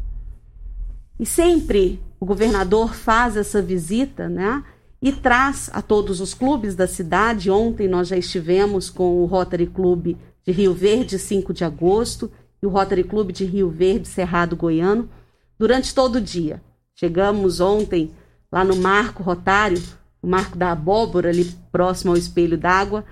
[1.19, 4.63] E sempre o governador faz essa visita, né?
[5.03, 7.51] E traz a todos os clubes da cidade.
[7.51, 12.31] Ontem nós já estivemos com o Rotary Clube de Rio Verde, 5 de agosto,
[12.63, 15.11] e o Rotary Clube de Rio Verde, Cerrado Goiano,
[15.59, 16.63] durante todo o dia.
[16.95, 18.13] Chegamos ontem
[18.53, 19.83] lá no Marco Rotário,
[20.23, 23.05] o Marco da Abóbora, ali próximo ao Espelho d'Água,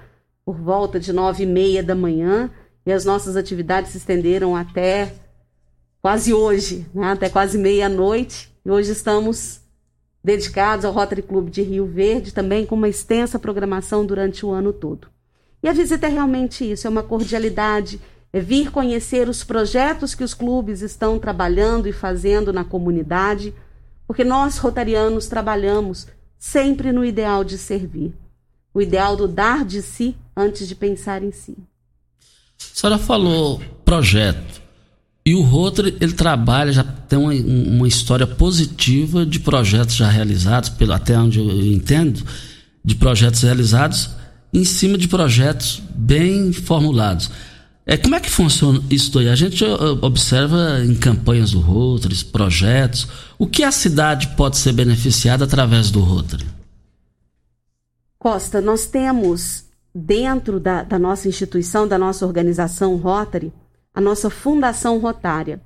[0.45, 2.49] por volta de nove e meia da manhã,
[2.87, 5.17] e as nossas atividades se estenderam até
[6.01, 7.11] quase hoje, né?
[7.11, 8.50] até quase meia-noite.
[8.65, 9.61] E hoje estamos
[10.23, 14.73] dedicados ao Rotary Clube de Rio Verde, também com uma extensa programação durante o ano
[14.73, 15.09] todo.
[15.63, 18.01] E a visita é realmente isso, é uma cordialidade,
[18.33, 23.55] é vir conhecer os projetos que os clubes estão trabalhando e fazendo na comunidade,
[24.07, 26.07] porque nós rotarianos trabalhamos
[26.39, 28.15] sempre no ideal de servir,
[28.73, 31.57] o ideal do dar de si antes de pensar em si.
[32.59, 34.63] A senhora falou projeto.
[35.25, 40.71] E o Rotary, ele trabalha, já tem uma, uma história positiva de projetos já realizados,
[40.71, 42.25] pelo, até onde eu entendo,
[42.85, 44.11] de projetos realizados
[44.53, 47.31] em cima de projetos bem formulados.
[47.87, 49.29] É, como é que funciona isso aí?
[49.29, 49.65] A gente
[50.01, 53.09] observa em campanhas do Rotary, projetos.
[53.39, 56.47] O que a cidade pode ser beneficiada através do Rotary?
[58.19, 63.53] Costa, nós temos dentro da, da nossa instituição, da nossa organização Rotary,
[63.95, 65.61] a nossa Fundação Rotária.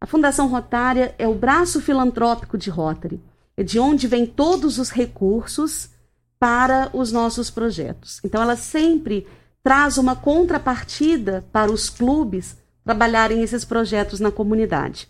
[0.00, 3.20] A Fundação Rotária é o braço filantrópico de Rotary.
[3.56, 5.90] É de onde vêm todos os recursos
[6.38, 8.20] para os nossos projetos.
[8.24, 9.26] Então, ela sempre
[9.62, 15.08] traz uma contrapartida para os clubes trabalharem esses projetos na comunidade.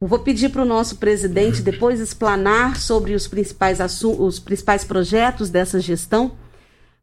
[0.00, 5.48] Eu vou pedir para o nosso presidente depois explanar sobre os principais, os principais projetos
[5.48, 6.32] dessa gestão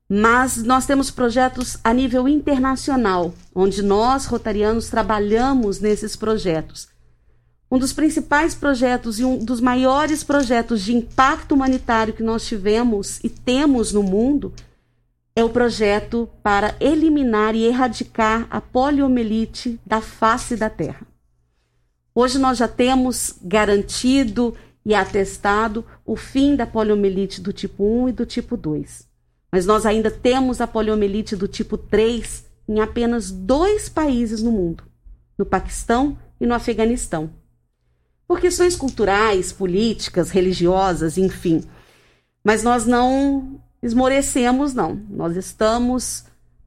[0.09, 6.87] mas nós temos projetos a nível internacional, onde nós, rotarianos, trabalhamos nesses projetos.
[7.69, 13.19] Um dos principais projetos e um dos maiores projetos de impacto humanitário que nós tivemos
[13.21, 14.53] e temos no mundo
[15.35, 21.05] é o projeto para eliminar e erradicar a poliomielite da face da Terra.
[22.15, 28.11] Hoje nós já temos garantido e atestado o fim da poliomielite do tipo 1 e
[28.13, 29.05] do tipo 2.
[29.51, 34.83] Mas nós ainda temos a poliomielite do tipo 3 em apenas dois países no mundo,
[35.37, 37.29] no Paquistão e no Afeganistão.
[38.27, 41.63] Por questões culturais, políticas, religiosas, enfim.
[42.43, 45.01] Mas nós não esmorecemos, não.
[45.09, 46.25] Nós estamos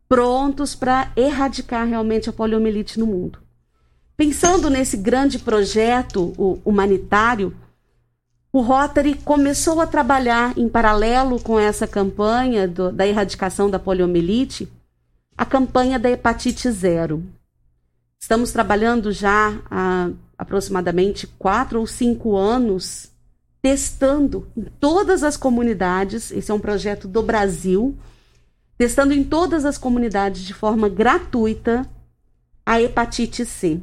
[0.08, 3.40] prontos para erradicar realmente a poliomielite no mundo.
[4.16, 6.32] Pensando nesse grande projeto
[6.64, 7.54] humanitário,
[8.52, 14.68] o Rotary começou a trabalhar em paralelo com essa campanha do, da erradicação da poliomielite,
[15.36, 17.24] a campanha da hepatite zero.
[18.20, 23.10] Estamos trabalhando já há aproximadamente quatro ou cinco anos
[23.62, 26.30] testando em todas as comunidades.
[26.30, 27.96] Esse é um projeto do Brasil,
[28.76, 31.86] testando em todas as comunidades de forma gratuita
[32.64, 33.80] a hepatite C.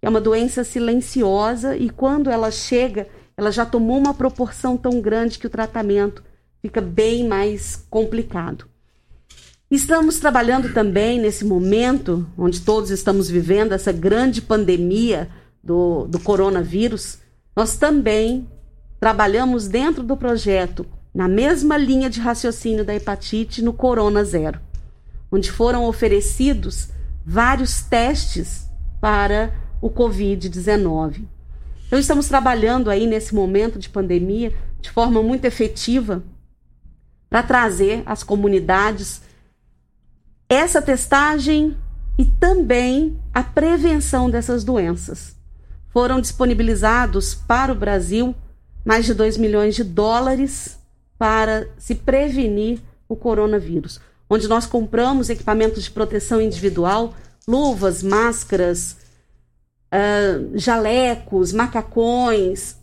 [0.00, 5.38] É uma doença silenciosa e quando ela chega ela já tomou uma proporção tão grande
[5.38, 6.22] que o tratamento
[6.62, 8.66] fica bem mais complicado.
[9.70, 15.28] Estamos trabalhando também nesse momento onde todos estamos vivendo essa grande pandemia
[15.62, 17.18] do, do coronavírus,
[17.54, 18.48] nós também
[19.00, 24.60] trabalhamos dentro do projeto, na mesma linha de raciocínio da hepatite, no Corona Zero,
[25.30, 26.88] onde foram oferecidos
[27.24, 28.68] vários testes
[29.00, 31.24] para o Covid-19.
[31.86, 36.22] Então, estamos trabalhando aí nesse momento de pandemia de forma muito efetiva
[37.28, 39.22] para trazer às comunidades
[40.48, 41.76] essa testagem
[42.18, 45.36] e também a prevenção dessas doenças.
[45.88, 48.34] Foram disponibilizados para o Brasil
[48.84, 50.78] mais de 2 milhões de dólares
[51.18, 57.14] para se prevenir o coronavírus, onde nós compramos equipamentos de proteção individual,
[57.48, 58.96] luvas, máscaras,
[59.92, 62.76] uh, jalecos, macacões,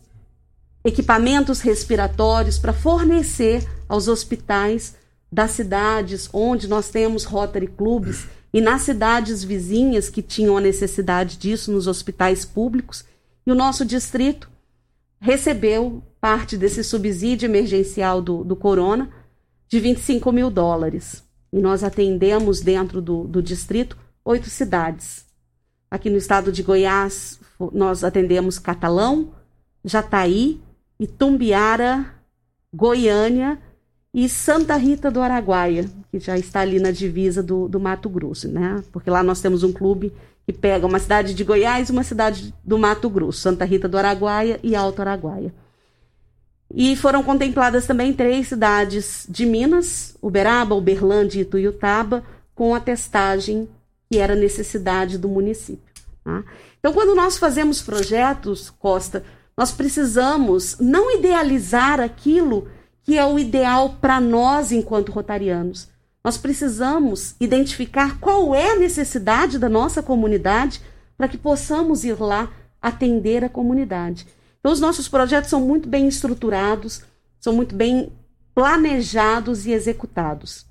[0.84, 4.96] equipamentos respiratórios para fornecer aos hospitais
[5.32, 11.36] das cidades onde nós temos Rotary Clubes e nas cidades vizinhas que tinham a necessidade
[11.36, 13.04] disso, nos hospitais públicos.
[13.44, 14.48] E o nosso distrito
[15.18, 19.10] recebeu parte desse subsídio emergencial do, do Corona
[19.66, 21.24] de 25 mil dólares.
[21.52, 25.24] E nós atendemos dentro do, do distrito oito cidades.
[25.94, 27.38] Aqui no estado de Goiás,
[27.72, 29.28] nós atendemos Catalão,
[29.84, 30.60] Jataí,
[30.98, 32.06] Itumbiara,
[32.74, 33.60] Goiânia
[34.12, 38.48] e Santa Rita do Araguaia, que já está ali na divisa do, do Mato Grosso,
[38.48, 38.82] né?
[38.90, 40.12] Porque lá nós temos um clube
[40.44, 43.96] que pega uma cidade de Goiás e uma cidade do Mato Grosso, Santa Rita do
[43.96, 45.54] Araguaia e Alto Araguaia.
[46.74, 53.68] E foram contempladas também três cidades de Minas, Uberaba, Uberlândia e Ituiutaba, com a testagem
[54.10, 55.83] que era necessidade do município.
[56.24, 56.42] Tá?
[56.78, 59.22] Então, quando nós fazemos projetos, Costa,
[59.56, 62.68] nós precisamos não idealizar aquilo
[63.02, 65.88] que é o ideal para nós enquanto rotarianos.
[66.24, 70.80] Nós precisamos identificar qual é a necessidade da nossa comunidade
[71.16, 72.50] para que possamos ir lá
[72.80, 74.26] atender a comunidade.
[74.58, 77.02] Então, os nossos projetos são muito bem estruturados,
[77.38, 78.10] são muito bem
[78.54, 80.64] planejados e executados.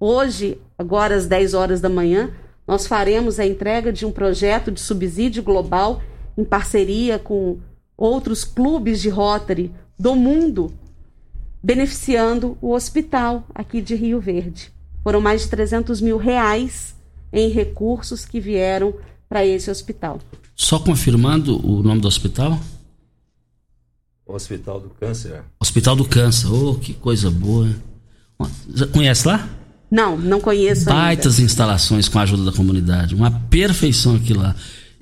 [0.00, 2.34] Hoje, agora às 10 horas da manhã,
[2.66, 6.02] nós faremos a entrega de um projeto de subsídio global
[6.36, 7.58] em parceria com
[7.96, 10.72] outros clubes de Rotary do mundo
[11.66, 14.70] beneficiando o hospital aqui de Rio Verde.
[15.02, 16.94] Foram mais de 300 mil reais
[17.32, 18.94] em recursos que vieram
[19.28, 20.20] para esse hospital.
[20.54, 22.58] Só confirmando o nome do hospital?
[24.24, 25.42] Hospital do Câncer.
[25.60, 27.68] Hospital do Câncer, oh, que coisa boa.
[28.72, 29.48] Já conhece lá?
[29.96, 31.46] Não, não conheço Baitas ainda.
[31.46, 34.54] instalações com a ajuda da comunidade, uma perfeição aqui lá.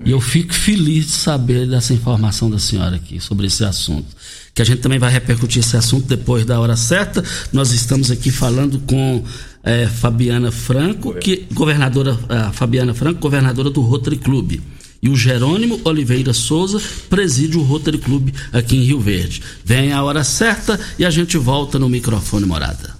[0.05, 4.07] E eu fico feliz de saber dessa informação da senhora aqui sobre esse assunto
[4.53, 7.21] que a gente também vai repercutir esse assunto depois da hora certa.
[7.51, 9.21] Nós estamos aqui falando com
[9.61, 12.17] é, Fabiana Franco, que governadora
[12.53, 14.61] Fabiana Franco, governadora do Rotary Clube.
[15.01, 19.41] E o Jerônimo Oliveira Souza preside o Rotary Clube aqui em Rio Verde.
[19.65, 22.94] Vem a hora certa e a gente volta no microfone morada.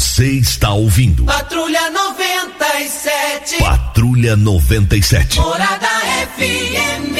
[0.00, 1.24] Você está ouvindo.
[1.24, 3.58] Patrulha 97.
[3.58, 5.38] Patrulha 97.
[5.38, 5.88] Morada
[6.38, 7.18] FM.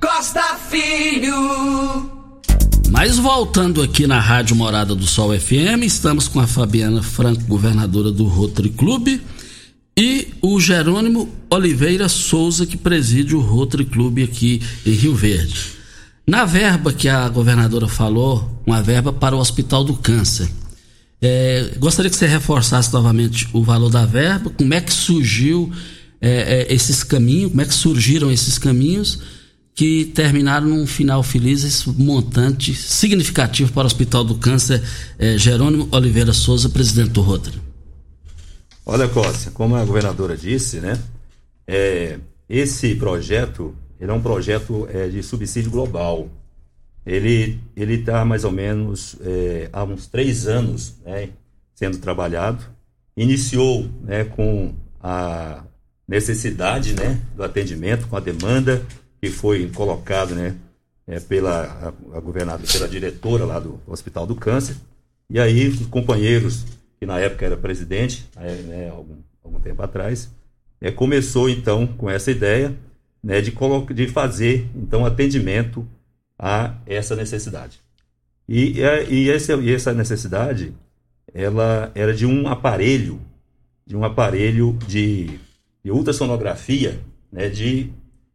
[0.00, 2.08] Costa Filho.
[2.92, 8.12] Mas voltando aqui na Rádio Morada do Sol FM, estamos com a Fabiana Franco, governadora
[8.12, 9.20] do Rotary Clube,
[9.98, 15.72] e o Jerônimo Oliveira Souza, que preside o Rotary Clube aqui em Rio Verde.
[16.24, 20.48] Na verba que a governadora falou, uma verba para o Hospital do Câncer.
[21.20, 25.72] É, gostaria que você reforçasse novamente o valor da verba, como é que surgiu
[26.20, 29.20] é, é, esses caminhos, como é que surgiram esses caminhos
[29.74, 34.82] que terminaram num final feliz esse montante significativo para o Hospital do Câncer
[35.18, 37.60] é, Jerônimo Oliveira Souza, presidente do Rotary.
[38.84, 40.98] Olha, Costa, como a governadora disse, né,
[41.66, 46.28] é, esse projeto ele é um projeto é, de subsídio global
[47.74, 51.30] ele está mais ou menos é, há uns três anos né,
[51.74, 52.62] sendo trabalhado.
[53.16, 55.64] Iniciou né, com a
[56.06, 58.82] necessidade né, do atendimento, com a demanda
[59.22, 60.54] que foi colocado né,
[61.06, 64.76] é, pela a, a pela diretora lá do Hospital do Câncer.
[65.30, 66.66] E aí os companheiros,
[67.00, 70.30] que na época era presidente, né, algum, algum tempo atrás,
[70.78, 72.76] é, começou então com essa ideia
[73.24, 73.50] né, de,
[73.94, 75.86] de fazer então atendimento
[76.38, 77.80] a essa necessidade.
[78.48, 78.80] E,
[79.10, 80.72] e, essa, e essa necessidade,
[81.34, 83.20] ela era de um aparelho,
[83.84, 85.38] de um aparelho de,
[85.84, 87.92] de ultrassonografia, né, de,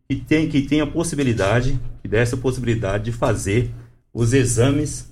[0.08, 3.72] que, tem, que tem a possibilidade, que dessa possibilidade de fazer
[4.14, 5.12] os exames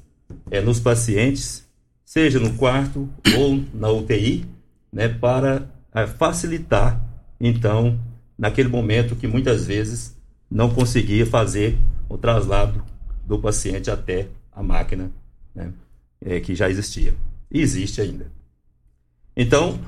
[0.52, 1.68] é, nos pacientes,
[2.06, 4.46] seja no quarto ou na UTI,
[4.92, 7.04] né, para é, facilitar,
[7.40, 8.00] então,
[8.38, 10.16] naquele momento que muitas vezes
[10.50, 11.78] não conseguia fazer
[12.12, 12.84] o traslado
[13.26, 15.10] do paciente até a máquina
[15.56, 15.72] né,
[16.20, 17.14] é, que já existia.
[17.50, 18.30] E existe ainda.
[19.36, 19.80] Então,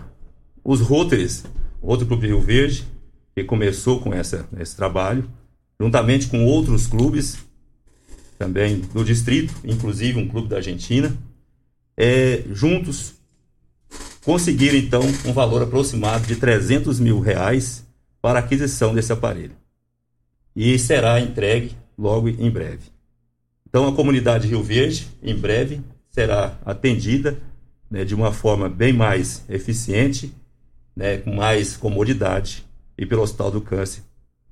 [0.63, 1.43] os Rotaries,
[1.81, 2.87] outro clube Rio Verde,
[3.35, 5.29] que começou com essa, esse trabalho,
[5.79, 7.37] juntamente com outros clubes,
[8.39, 11.15] também do distrito, inclusive um clube da Argentina,
[11.97, 13.15] é, juntos
[14.23, 17.85] conseguiram então um valor aproximado de 300 mil reais
[18.21, 19.55] para aquisição desse aparelho.
[20.55, 22.91] E será entregue logo em breve.
[23.67, 27.39] Então, a comunidade Rio Verde, em breve, será atendida
[27.89, 30.33] né, de uma forma bem mais eficiente,
[30.95, 32.65] né, com mais comodidade,
[32.97, 34.03] e pelo Hospital do Câncer,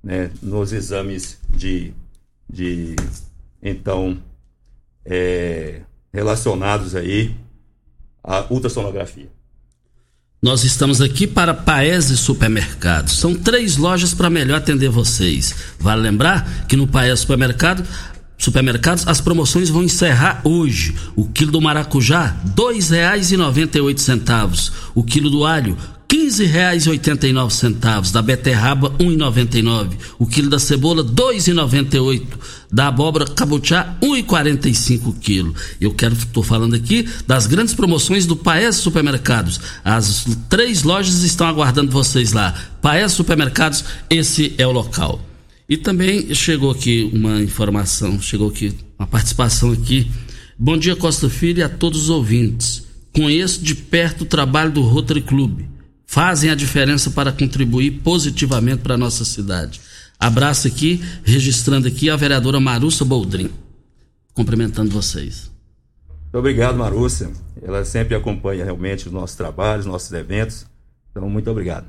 [0.01, 1.93] né, nos exames de,
[2.49, 2.95] de
[3.61, 4.17] então,
[5.05, 5.81] é,
[6.13, 7.35] relacionados aí
[8.23, 9.29] a ultrassonografia.
[10.43, 13.19] Nós estamos aqui para Paese Supermercados.
[13.19, 15.53] São três lojas para melhor atender vocês.
[15.79, 17.85] Vale lembrar que no Paese Supermercado
[18.39, 20.95] supermercados, as promoções vão encerrar hoje.
[21.15, 22.35] O quilo do maracujá,
[23.81, 24.71] oito centavos.
[24.95, 25.77] O quilo do alho,
[27.31, 28.11] nove centavos.
[28.11, 29.95] Da beterraba, um e noventa e nove.
[30.19, 32.37] O quilo da cebola, dois e noventa e oito.
[32.69, 35.55] Da abóbora cabotiá, um e quarenta cinco quilo.
[35.79, 39.61] Eu quero, estou falando aqui das grandes promoções do Paes Supermercados.
[39.85, 42.53] As três lojas estão aguardando vocês lá.
[42.81, 45.25] Paes Supermercados, esse é o local.
[45.69, 50.11] E também chegou aqui uma informação, chegou aqui uma participação aqui.
[50.59, 52.83] Bom dia, Costa Filho e a todos os ouvintes.
[53.13, 55.61] Conheço de perto o trabalho do Rotary Club.
[56.11, 59.79] Fazem a diferença para contribuir positivamente para a nossa cidade.
[60.19, 63.49] Abraço aqui, registrando aqui a vereadora Marussa Boldrin.
[64.33, 65.49] Cumprimentando vocês.
[66.23, 67.31] Muito obrigado, Marussa.
[67.61, 70.65] Ela sempre acompanha realmente os nossos trabalhos, os nossos eventos.
[71.11, 71.85] Então, muito obrigado.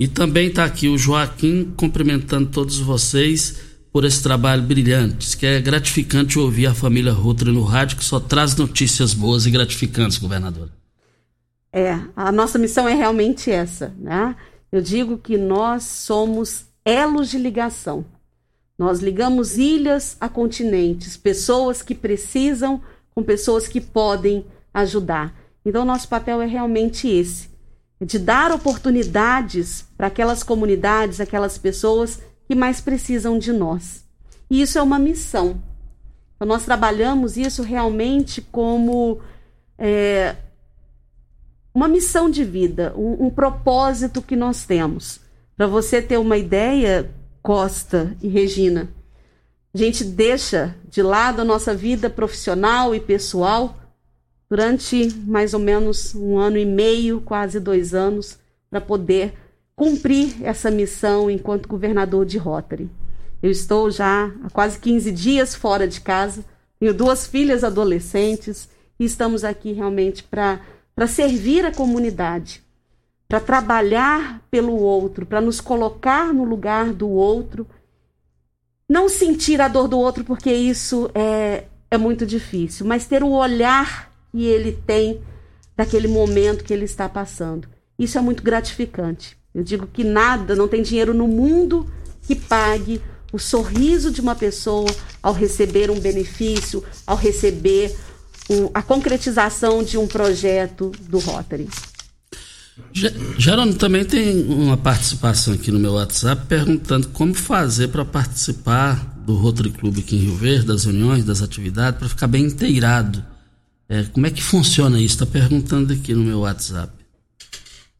[0.00, 3.54] E também está aqui o Joaquim cumprimentando todos vocês
[3.92, 8.18] por esse trabalho brilhante, que é gratificante ouvir a família Rotary no rádio, que só
[8.18, 10.77] traz notícias boas e gratificantes, governador.
[11.72, 14.34] É, a nossa missão é realmente essa, né?
[14.70, 18.04] Eu digo que nós somos elos de ligação.
[18.78, 22.80] Nós ligamos ilhas a continentes, pessoas que precisam
[23.14, 25.34] com pessoas que podem ajudar.
[25.64, 27.48] Então, nosso papel é realmente esse
[28.00, 34.04] de dar oportunidades para aquelas comunidades, aquelas pessoas que mais precisam de nós.
[34.48, 35.60] E isso é uma missão.
[36.36, 39.20] Então, nós trabalhamos isso realmente como
[39.76, 40.36] é,
[41.78, 45.20] uma missão de vida, um, um propósito que nós temos.
[45.56, 47.08] Para você ter uma ideia,
[47.40, 48.88] Costa e Regina,
[49.72, 53.76] a gente deixa de lado a nossa vida profissional e pessoal
[54.50, 59.34] durante mais ou menos um ano e meio, quase dois anos, para poder
[59.76, 62.90] cumprir essa missão enquanto governador de Rotary.
[63.40, 66.44] Eu estou já há quase 15 dias fora de casa,
[66.80, 68.68] tenho duas filhas adolescentes
[68.98, 70.60] e estamos aqui realmente para
[71.06, 72.62] servir a comunidade,
[73.28, 77.66] para trabalhar pelo outro, para nos colocar no lugar do outro,
[78.88, 83.30] não sentir a dor do outro, porque isso é, é muito difícil, mas ter o
[83.30, 85.20] olhar que ele tem
[85.76, 87.68] daquele momento que ele está passando.
[87.98, 89.36] Isso é muito gratificante.
[89.54, 91.86] Eu digo que nada, não tem dinheiro no mundo
[92.22, 93.00] que pague
[93.32, 94.88] o sorriso de uma pessoa
[95.22, 97.94] ao receber um benefício, ao receber
[98.48, 101.68] o, a concretização de um projeto do Rotary.
[103.36, 109.34] Gerônimo, também tem uma participação aqui no meu WhatsApp perguntando como fazer para participar do
[109.34, 113.24] Rotary Clube aqui em Rio Verde, das reuniões, das atividades, para ficar bem inteirado
[113.88, 115.14] é, como é que funciona isso?
[115.14, 116.92] Está perguntando aqui no meu WhatsApp.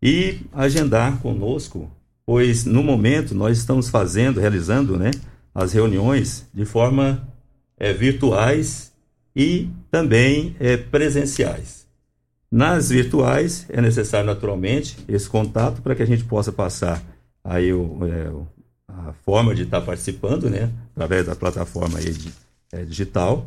[0.01, 1.89] e agendar conosco,
[2.25, 5.11] pois no momento nós estamos fazendo, realizando né,
[5.55, 7.27] as reuniões de forma
[7.77, 8.91] é, virtuais
[9.35, 11.87] e também é, presenciais.
[12.51, 17.03] Nas virtuais é necessário naturalmente esse contato para que a gente possa passar
[17.43, 18.31] aí o, é,
[18.87, 22.31] a forma de estar participando, né, através da plataforma de,
[22.71, 23.45] é, digital.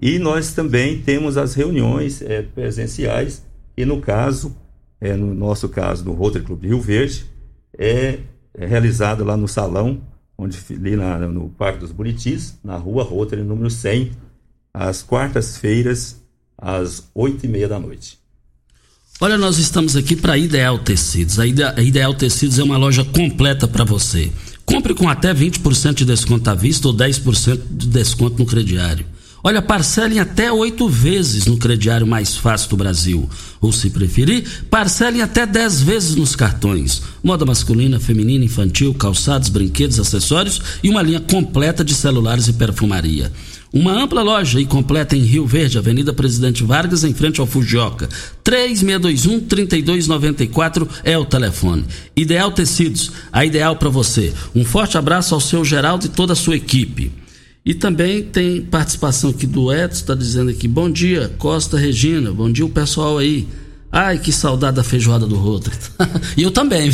[0.00, 3.44] E nós também temos as reuniões é, presenciais
[3.76, 4.54] e no caso,
[5.00, 7.26] é, no nosso caso do Rotary Club Rio Verde,
[7.76, 8.18] é,
[8.52, 10.00] é realizado lá no salão,
[10.36, 14.12] onde ali na, no Parque dos Buritis, na rua Rotary número 100,
[14.72, 16.20] às quartas-feiras,
[16.58, 18.18] às oito e meia da noite.
[19.20, 21.38] Olha, nós estamos aqui para Ideal Tecidos.
[21.38, 24.30] A Ideal Tecidos é uma loja completa para você.
[24.64, 29.06] Compre com até 20% de desconto à vista ou 10% de desconto no crediário.
[29.46, 33.28] Olha, parcelem até oito vezes no crediário mais fácil do Brasil.
[33.60, 37.02] Ou, se preferir, parcelem até dez vezes nos cartões.
[37.22, 43.30] Moda masculina, feminina, infantil, calçados, brinquedos, acessórios e uma linha completa de celulares e perfumaria.
[43.70, 48.08] Uma ampla loja e completa em Rio Verde, Avenida Presidente Vargas, em frente ao Fujioka.
[48.42, 51.84] 3621-3294 é o telefone.
[52.16, 54.32] Ideal Tecidos, a ideal para você.
[54.54, 57.12] Um forte abraço ao seu Geraldo e toda a sua equipe.
[57.64, 62.52] E também tem participação aqui do Edson, está dizendo aqui, bom dia, Costa Regina, bom
[62.52, 63.48] dia o pessoal aí.
[63.90, 65.76] Ai, que saudade da feijoada do Rotary.
[66.36, 66.90] e eu também.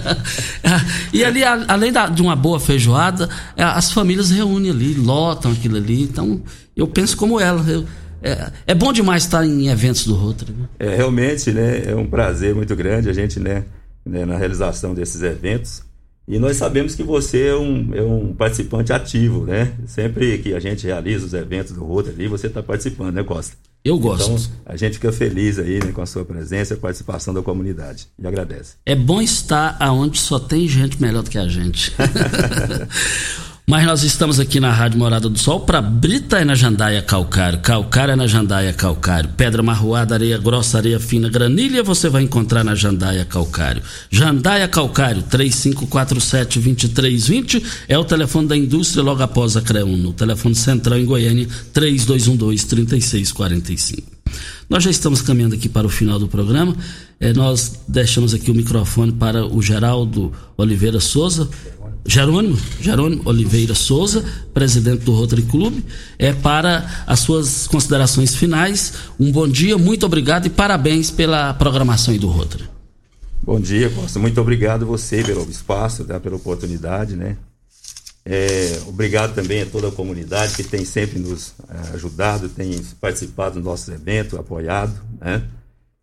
[1.12, 6.02] e ali, além da, de uma boa feijoada, as famílias reúnem ali, lotam aquilo ali.
[6.02, 6.42] Então,
[6.74, 7.62] eu penso como ela.
[7.70, 7.84] Eu,
[8.22, 10.16] É, é bom demais estar em eventos do.
[10.16, 10.68] Né?
[10.78, 13.64] É, realmente, né, é um prazer muito grande a gente, né,
[14.04, 15.82] né, na realização desses eventos.
[16.26, 19.74] E nós sabemos que você é um, é um participante ativo, né?
[19.86, 23.56] Sempre que a gente realiza os eventos do Rotary ali, você está participando, né, Costa?
[23.84, 24.30] Eu gosto.
[24.30, 28.06] Então, a gente fica feliz aí né, com a sua presença e participação da comunidade.
[28.18, 28.76] E agradece.
[28.86, 31.92] É bom estar aonde só tem gente melhor do que a gente.
[33.66, 37.60] Mas nós estamos aqui na Rádio Morada do Sol para Brita é na Jandaia Calcário,
[37.60, 42.62] Calcário é na Jandaia Calcário, Pedra Marroada, Areia Grossa, Areia Fina, Granilha você vai encontrar
[42.62, 43.82] na Jandaia Calcário.
[44.10, 50.08] Jandaia Calcário, 3547-2320 é o telefone da indústria logo após a CREUN.
[50.08, 54.12] O telefone central em Goiânia, 3212-3645.
[54.68, 56.74] Nós já estamos caminhando aqui para o final do programa.
[57.20, 61.48] É, nós deixamos aqui o microfone para o Geraldo Oliveira Souza
[62.06, 65.82] Jerônimo, Jerônimo Oliveira Souza, presidente do Rotary Club,
[66.18, 68.92] é para as suas considerações finais.
[69.18, 72.64] Um bom dia, muito obrigado e parabéns pela programação aí do Rotary.
[73.42, 74.18] Bom dia, Costa.
[74.18, 77.36] Muito obrigado você pelo espaço, tá, pela oportunidade, né?
[78.26, 83.56] É, obrigado também a toda a comunidade que tem sempre nos é, ajudado, tem participado
[83.56, 85.42] dos nossos eventos, apoiado, né?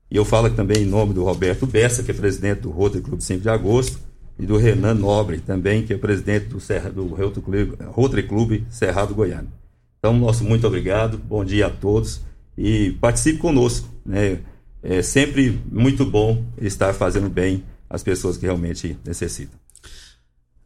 [0.09, 3.23] E eu falo também em nome do Roberto Bessa, que é presidente do Rotary Clube
[3.23, 3.97] 5 de Agosto,
[4.41, 9.53] e do Renan Nobre, também, que é presidente do, Serra, do Rotary Clube Cerrado Goiânia.
[9.99, 12.21] Então, nosso muito obrigado, bom dia a todos
[12.57, 13.87] e participe conosco.
[14.03, 14.39] Né?
[14.81, 19.59] É sempre muito bom estar fazendo bem às pessoas que realmente necessitam.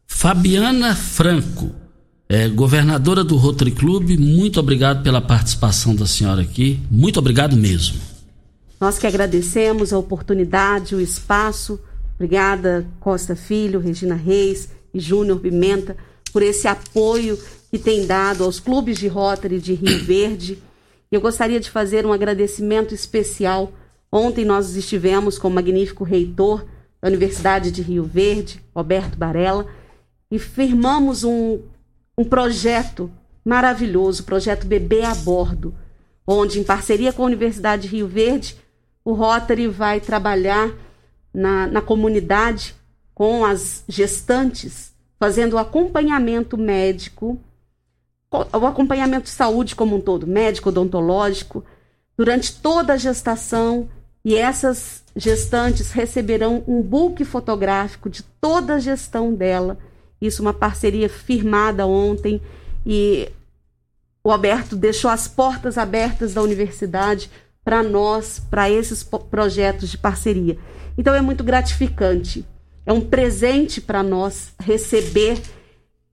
[0.06, 1.70] Fabiana Franco,
[2.30, 6.80] é, governadora do Rotary Clube, muito obrigado pela participação da senhora aqui.
[6.90, 8.00] Muito obrigado mesmo.
[8.80, 11.78] Nós que agradecemos a oportunidade, o espaço
[12.16, 15.96] Obrigada, Costa Filho, Regina Reis e Júnior Pimenta,
[16.32, 17.38] por esse apoio
[17.70, 20.62] que tem dado aos clubes de Rotary de Rio Verde.
[21.12, 23.70] Eu gostaria de fazer um agradecimento especial.
[24.10, 26.64] Ontem nós estivemos com o magnífico reitor
[27.00, 29.66] da Universidade de Rio Verde, Roberto Barella,
[30.30, 31.60] e firmamos um,
[32.16, 33.10] um projeto
[33.44, 35.74] maravilhoso, o projeto Bebê a Bordo,
[36.26, 38.56] onde, em parceria com a Universidade de Rio Verde,
[39.04, 40.72] o Rotary vai trabalhar
[41.36, 42.74] na, na comunidade
[43.14, 47.38] com as gestantes, fazendo acompanhamento médico,
[48.30, 51.62] o acompanhamento de saúde como um todo, médico, odontológico,
[52.16, 53.88] durante toda a gestação.
[54.24, 59.78] E essas gestantes receberão um book fotográfico de toda a gestão dela.
[60.20, 62.40] Isso, uma parceria firmada ontem.
[62.84, 63.30] E
[64.24, 67.30] o Alberto deixou as portas abertas da universidade
[67.66, 70.56] para nós, para esses projetos de parceria.
[70.96, 72.44] Então é muito gratificante.
[72.86, 75.42] É um presente para nós receber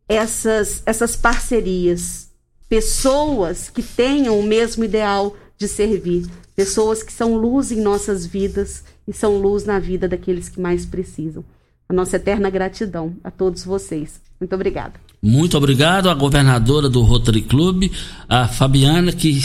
[0.10, 2.32] essas, essas parcerias.
[2.68, 6.26] Pessoas que tenham o mesmo ideal de servir.
[6.56, 10.88] Pessoas que são luz em nossas vidas e são luz na vida daqueles que mais
[10.88, 11.45] precisam.
[11.88, 14.20] A nossa eterna gratidão a todos vocês.
[14.39, 14.93] Muito obrigada.
[15.22, 17.91] Muito obrigado à governadora do Rotary Club,
[18.28, 19.39] a Fabiana, que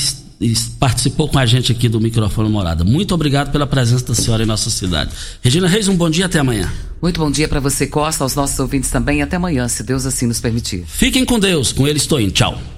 [0.78, 2.84] participou com a gente aqui do microfone Morada.
[2.84, 5.10] Muito obrigado pela presença da senhora em nossa cidade.
[5.42, 6.72] Regina Reis, um bom dia até amanhã.
[7.02, 9.22] Muito bom dia para você, Costa, aos nossos ouvintes também.
[9.22, 10.84] Até amanhã, se Deus assim nos permitir.
[10.86, 11.72] Fiquem com Deus.
[11.72, 12.32] Com ele estou indo.
[12.32, 12.77] Tchau.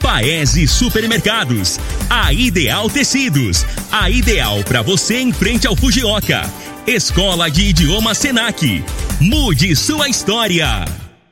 [0.00, 1.78] Paese Supermercados,
[2.08, 6.42] a Ideal Tecidos, a ideal para você em frente ao Fujioka.
[6.86, 8.82] Escola de Idioma Senac.
[9.20, 10.84] Mude sua história.